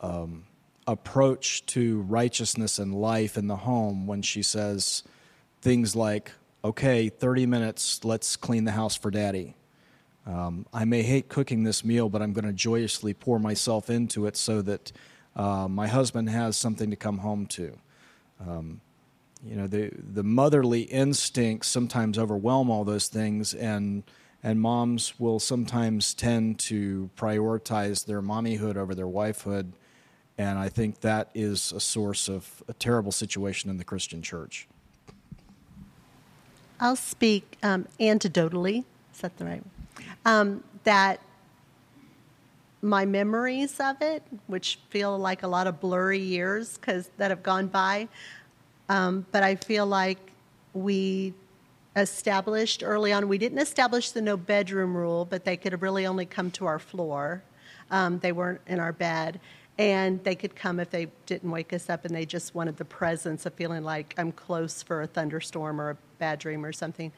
[0.00, 0.46] um,
[0.88, 5.04] approach to righteousness and life in the home when she says
[5.62, 6.32] things like,
[6.64, 9.54] okay, 30 minutes, let's clean the house for daddy.
[10.26, 14.26] Um, I may hate cooking this meal, but I'm going to joyously pour myself into
[14.26, 14.90] it so that
[15.36, 17.78] uh, my husband has something to come home to.
[18.40, 18.80] Um,
[19.44, 24.02] you know the the motherly instincts sometimes overwhelm all those things and
[24.42, 29.72] and moms will sometimes tend to prioritize their mommyhood over their wifehood
[30.38, 34.66] and i think that is a source of a terrible situation in the christian church
[36.80, 38.84] i'll speak um, anecdotally
[39.14, 39.62] is that the right
[40.24, 41.20] um, that
[42.86, 47.42] my memories of it which feel like a lot of blurry years because that have
[47.42, 48.08] gone by
[48.88, 50.18] um, but I feel like
[50.72, 51.34] we
[51.96, 56.26] established early on, we didn't establish the no bedroom rule, but they could really only
[56.26, 57.42] come to our floor.
[57.90, 59.40] Um, they weren't in our bed.
[59.78, 62.84] And they could come if they didn't wake us up and they just wanted the
[62.84, 67.12] presence of feeling like I'm close for a thunderstorm or a bad dream or something.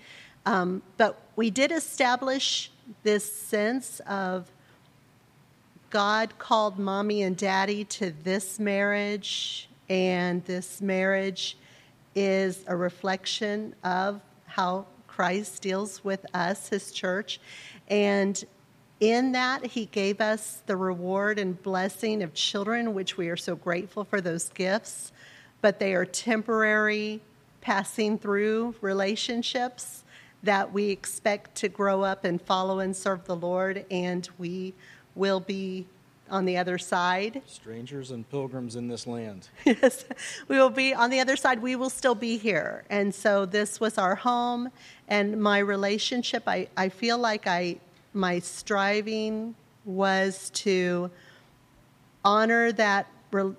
[0.44, 2.72] Um, but we did establish
[3.04, 4.50] this sense of
[5.90, 11.56] God called mommy and daddy to this marriage and this marriage
[12.14, 17.40] is a reflection of how Christ deals with us, his church.
[17.88, 18.42] And
[19.00, 23.56] in that, he gave us the reward and blessing of children, which we are so
[23.56, 25.12] grateful for those gifts,
[25.62, 27.22] but they are temporary,
[27.62, 30.04] passing through relationships
[30.42, 34.74] that we expect to grow up and follow and serve the Lord, and we
[35.18, 35.86] will be
[36.30, 37.42] on the other side.
[37.46, 39.48] Strangers and pilgrims in this land.
[39.64, 40.04] yes,
[40.46, 41.60] we will be on the other side.
[41.60, 42.84] We will still be here.
[42.90, 44.70] And so this was our home
[45.08, 46.44] and my relationship.
[46.46, 47.78] I, I feel like I
[48.14, 49.54] my striving
[49.84, 51.10] was to
[52.24, 53.06] honor that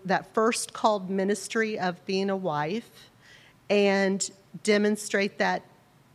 [0.06, 3.12] that first called ministry of being a wife
[3.70, 4.32] and
[4.64, 5.64] demonstrate that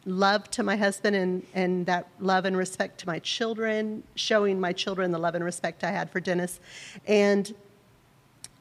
[0.06, 4.72] love to my husband and, and that love and respect to my children, showing my
[4.72, 6.60] children the love and respect I had for Dennis.
[7.06, 7.54] And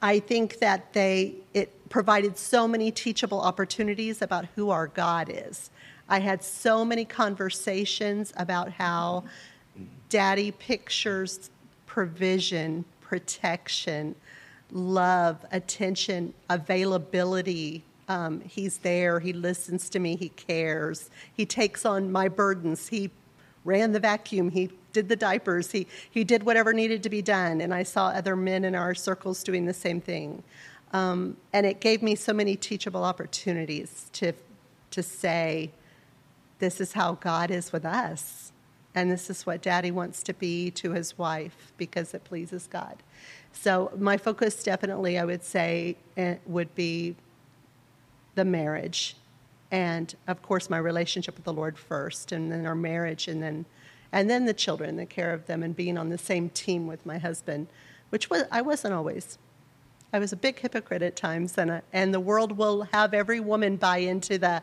[0.02, 5.70] I think that they it provided so many teachable opportunities about who our God is.
[6.10, 9.24] I had so many conversations about how
[10.10, 11.50] daddy pictures
[11.86, 14.16] provision, protection,
[14.72, 22.12] love, attention, availability, um, he's there, he listens to me, he cares, he takes on
[22.12, 23.10] my burdens, he
[23.66, 27.62] ran the vacuum, he did the diapers, he, he did whatever needed to be done.
[27.62, 30.44] And I saw other men in our circles doing the same thing.
[30.92, 34.34] Um, and it gave me so many teachable opportunities to,
[34.92, 35.72] to say,
[36.60, 38.52] this is how God is with us.
[38.96, 43.02] And this is what daddy wants to be to his wife because it pleases God.
[43.52, 47.16] So, my focus definitely, I would say, eh, would be
[48.36, 49.16] the marriage
[49.72, 53.66] and of course my relationship with the lord first and then our marriage and then
[54.12, 57.06] and then the children the care of them and being on the same team with
[57.06, 57.68] my husband
[58.10, 59.38] which was i wasn't always.
[60.14, 63.40] I was a big hypocrite at times and, a, and the world will have every
[63.40, 64.62] woman buy into the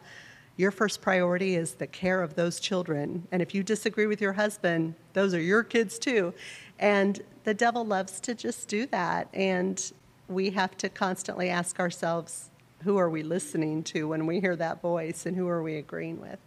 [0.57, 4.35] your first priority is the care of those children and if you disagree with your
[4.35, 6.33] husband those are your kids too.
[6.79, 9.93] And the devil loves to just do that and
[10.29, 12.50] we have to constantly ask ourselves
[12.83, 16.21] who are we listening to when we hear that voice and who are we agreeing
[16.21, 16.39] with?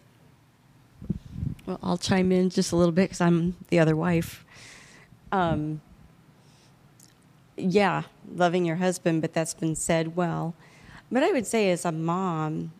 [1.65, 4.43] Well, I'll chime in just a little bit because I'm the other wife.
[5.31, 5.81] Um,
[7.55, 8.03] yeah,
[8.35, 10.55] loving your husband, but that's been said well.
[11.11, 12.71] But I would say, as a mom,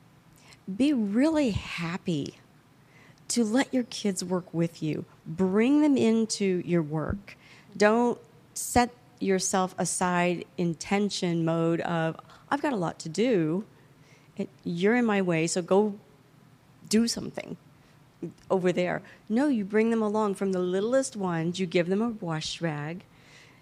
[0.75, 2.35] be really happy
[3.29, 5.05] to let your kids work with you.
[5.25, 7.37] Bring them into your work.
[7.77, 8.19] Don't
[8.53, 12.17] set yourself aside in tension mode of,
[12.53, 13.65] I've got a lot to do.
[14.63, 15.95] You're in my way, so go
[16.87, 17.57] do something
[18.51, 19.01] over there.
[19.27, 23.05] No, you bring them along from the littlest ones, you give them a wash rag,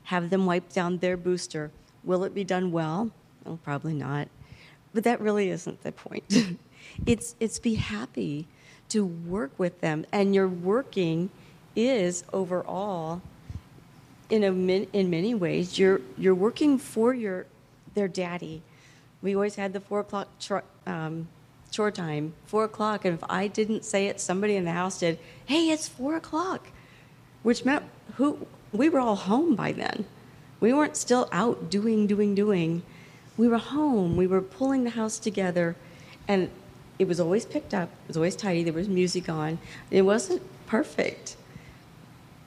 [0.04, 1.72] have them wipe down their booster.
[2.04, 3.12] Will it be done well?
[3.46, 4.28] Well, probably not.
[4.94, 6.26] But that really isn't the point.
[7.06, 8.46] it's, it's be happy
[8.90, 11.30] to work with them, and your working
[11.78, 13.22] is overall,
[14.30, 14.52] in, a,
[14.92, 17.46] in many ways, you're, you're working for your,
[17.94, 18.62] their daddy
[19.22, 21.28] we always had the four o'clock chore, um,
[21.72, 23.06] chore time, four o'clock.
[23.06, 26.68] And if I didn't say it, somebody in the house did, hey, it's four o'clock,
[27.44, 27.84] which meant
[28.16, 30.06] who we were all home by then.
[30.60, 32.84] We weren't still out doing, doing, doing.
[33.38, 34.16] We were home.
[34.16, 35.76] We were pulling the house together.
[36.28, 36.50] And
[37.00, 39.58] it was always picked up, it was always tidy, there was music on.
[39.90, 41.36] It wasn't perfect,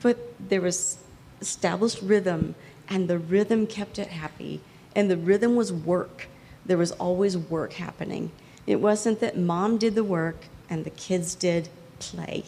[0.01, 0.97] but there was
[1.41, 2.55] established rhythm,
[2.87, 4.61] and the rhythm kept it happy.
[4.95, 6.29] And the rhythm was work
[6.65, 8.31] there was always work happening.
[8.65, 12.43] It wasn't that mom did the work and the kids did play.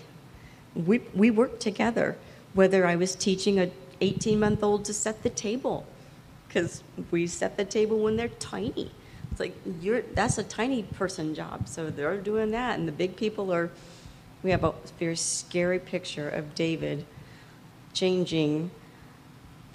[0.76, 2.18] We, we worked together,
[2.54, 5.86] whether I was teaching a 18 month old to set the table,
[6.48, 8.92] because we set the table when they're tiny.
[9.32, 13.16] It's like you're that's a tiny person job, so they're doing that, and the big
[13.16, 13.72] people are.
[14.44, 17.06] We have a very scary picture of David
[17.94, 18.70] changing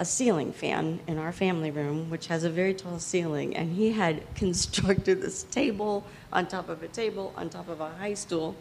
[0.03, 3.93] a ceiling fan in our family room, which has a very tall ceiling, and he
[3.93, 8.53] had constructed this table on top of a table on top of a high stool.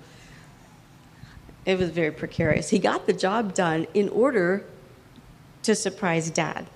[1.67, 2.71] It was very precarious.
[2.71, 4.65] He got the job done in order
[5.65, 6.67] to surprise dad.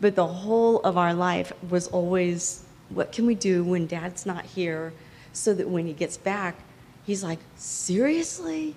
[0.00, 4.46] But the whole of our life was always what can we do when dad's not
[4.46, 4.94] here
[5.34, 6.56] so that when he gets back,
[7.04, 8.76] he's like, seriously?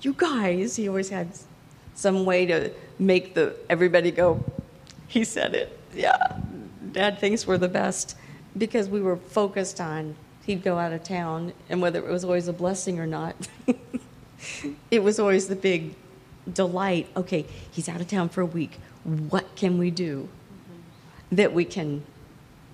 [0.00, 1.28] You guys, he always had
[1.98, 2.70] some way to
[3.00, 4.44] make the everybody go,
[5.08, 5.76] he said it.
[5.92, 6.38] Yeah.
[6.92, 8.16] Dad thinks we're the best
[8.56, 10.14] because we were focused on
[10.46, 13.34] he'd go out of town and whether it was always a blessing or not.
[14.90, 15.94] it was always the big
[16.50, 17.08] delight.
[17.16, 18.78] Okay, he's out of town for a week.
[19.04, 20.28] What can we do
[21.32, 22.04] that we can,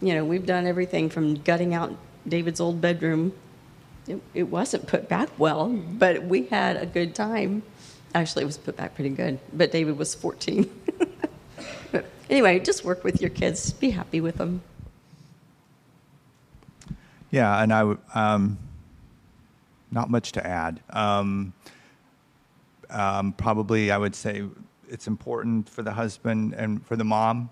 [0.00, 1.96] you know, we've done everything from gutting out
[2.28, 3.32] David's old bedroom.
[4.06, 7.62] It, it wasn't put back well, but we had a good time.
[8.14, 10.70] Actually, it was put back pretty good, but David was 14.
[11.92, 14.62] but anyway, just work with your kids, be happy with them.
[17.30, 17.96] Yeah, and I.
[18.14, 18.58] Um,
[19.94, 20.80] not much to add.
[20.90, 21.54] Um,
[22.90, 24.42] um, probably, I would say
[24.88, 27.48] it's important for the husband and for the mom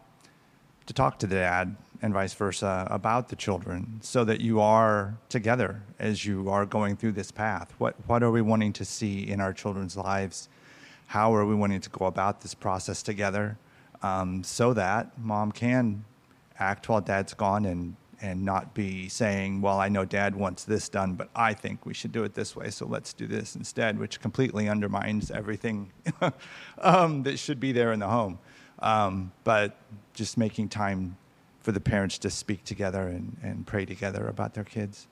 [0.87, 5.17] to talk to the dad and vice versa about the children so that you are
[5.29, 7.73] together as you are going through this path.
[7.79, 10.49] What, what are we wanting to see in our children's lives?
[11.07, 13.57] How are we wanting to go about this process together
[14.03, 16.05] um, so that mom can
[16.59, 20.89] act while dad's gone and and not be saying, well, I know dad wants this
[20.89, 23.99] done, but I think we should do it this way, so let's do this instead,
[23.99, 25.91] which completely undermines everything
[26.79, 28.39] um, that should be there in the home.
[28.79, 29.77] Um, but
[30.15, 31.17] just making time
[31.63, 35.07] for the parents to speak together and, and pray together about their kids.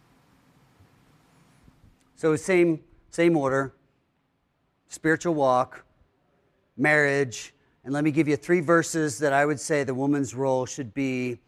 [2.17, 2.81] So, same,
[3.11, 3.73] same order
[4.89, 5.85] spiritual walk,
[6.77, 10.67] marriage, and let me give you three verses that I would say the woman's role
[10.67, 11.39] should be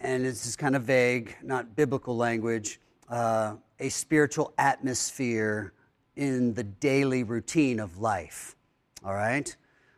[0.00, 5.72] and this is kind of vague, not biblical language, uh, a spiritual atmosphere
[6.16, 8.54] in the daily routine of life.
[9.04, 9.54] All right?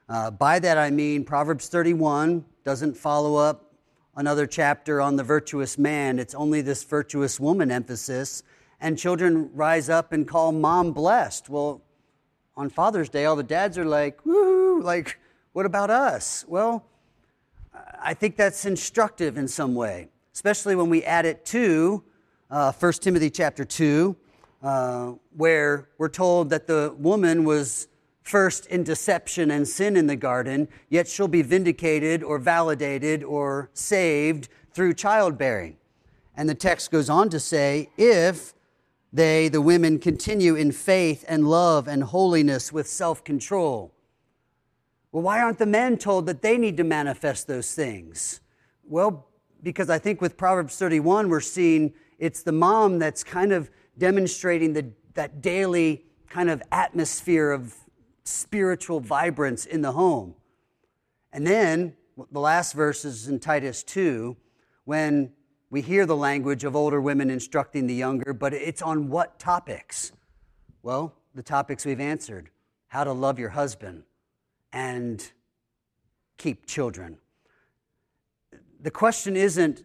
[0.09, 3.66] Uh, by that I mean Proverbs 31 doesn't follow up
[4.17, 8.43] another chapter on the virtuous man, it's only this virtuous woman emphasis.
[8.81, 11.49] And children rise up and call mom blessed.
[11.49, 11.83] Well,
[12.57, 15.19] on Father's Day, all the dads are like, like,
[15.53, 16.45] what about us?
[16.49, 16.85] Well,
[18.01, 22.03] I think that's instructive in some way, especially when we add it to
[22.51, 24.17] uh, 1 Timothy chapter 2,
[24.63, 27.89] uh, where we're told that the woman was
[28.27, 33.71] first in deception and sin in the garden, yet she'll be vindicated or validated or
[33.73, 35.77] saved through childbearing.
[36.37, 38.53] And the text goes on to say, if
[39.13, 43.95] they, the women, continue in faith and love and holiness with self control.
[45.13, 48.41] Well, why aren't the men told that they need to manifest those things?
[48.85, 49.29] Well,
[49.63, 54.73] because I think with Proverbs 31, we're seeing it's the mom that's kind of demonstrating
[54.73, 57.75] the, that daily kind of atmosphere of
[58.27, 60.35] spiritual vibrance in the home.
[61.33, 61.95] And then
[62.31, 64.37] the last verse is in Titus 2,
[64.85, 65.33] when
[65.71, 70.13] we hear the language of older women instructing the younger, but it's on what topics?
[70.83, 72.51] Well, the topics we've answered
[72.89, 74.05] how to love your husband,
[74.73, 75.33] and
[76.39, 77.19] keep children.
[78.81, 79.85] The question isn't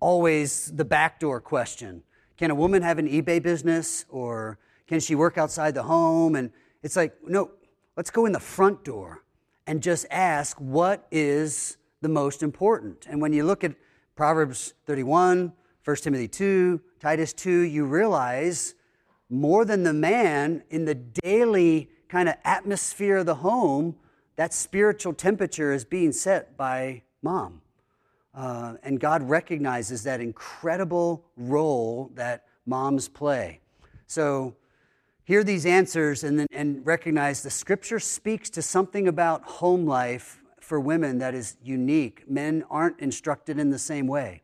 [0.00, 2.02] always the backdoor question.
[2.36, 6.36] Can a woman have an eBay business or can she work outside the home?
[6.36, 6.50] And
[6.84, 7.50] it's like, no,
[7.96, 9.24] let's go in the front door
[9.66, 13.06] and just ask what is the most important.
[13.08, 13.74] And when you look at
[14.14, 18.74] Proverbs 31, 1 Timothy 2, Titus 2, you realize
[19.30, 23.96] more than the man in the daily kind of atmosphere of the home,
[24.36, 27.62] that spiritual temperature is being set by mom.
[28.34, 33.60] Uh, and God recognizes that incredible role that moms play.
[34.06, 34.56] So,
[35.24, 40.40] hear these answers and, then, and recognize the scripture speaks to something about home life
[40.60, 42.28] for women that is unique.
[42.28, 44.42] Men aren't instructed in the same way.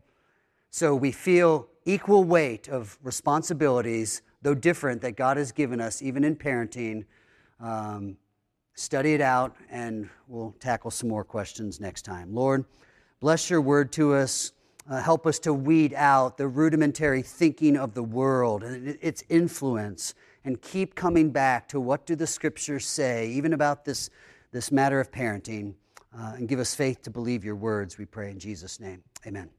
[0.70, 6.22] So, we feel equal weight of responsibilities, though different, that God has given us, even
[6.24, 7.04] in parenting.
[7.58, 8.16] Um,
[8.80, 12.34] study it out, and we'll tackle some more questions next time.
[12.34, 12.64] Lord,
[13.20, 14.52] bless your word to us.
[14.88, 20.14] Uh, help us to weed out the rudimentary thinking of the world and its influence
[20.44, 24.10] and keep coming back to what do the scriptures say, even about this,
[24.52, 25.74] this matter of parenting,
[26.16, 29.02] uh, and give us faith to believe your words, we pray in Jesus' name.
[29.26, 29.50] Amen.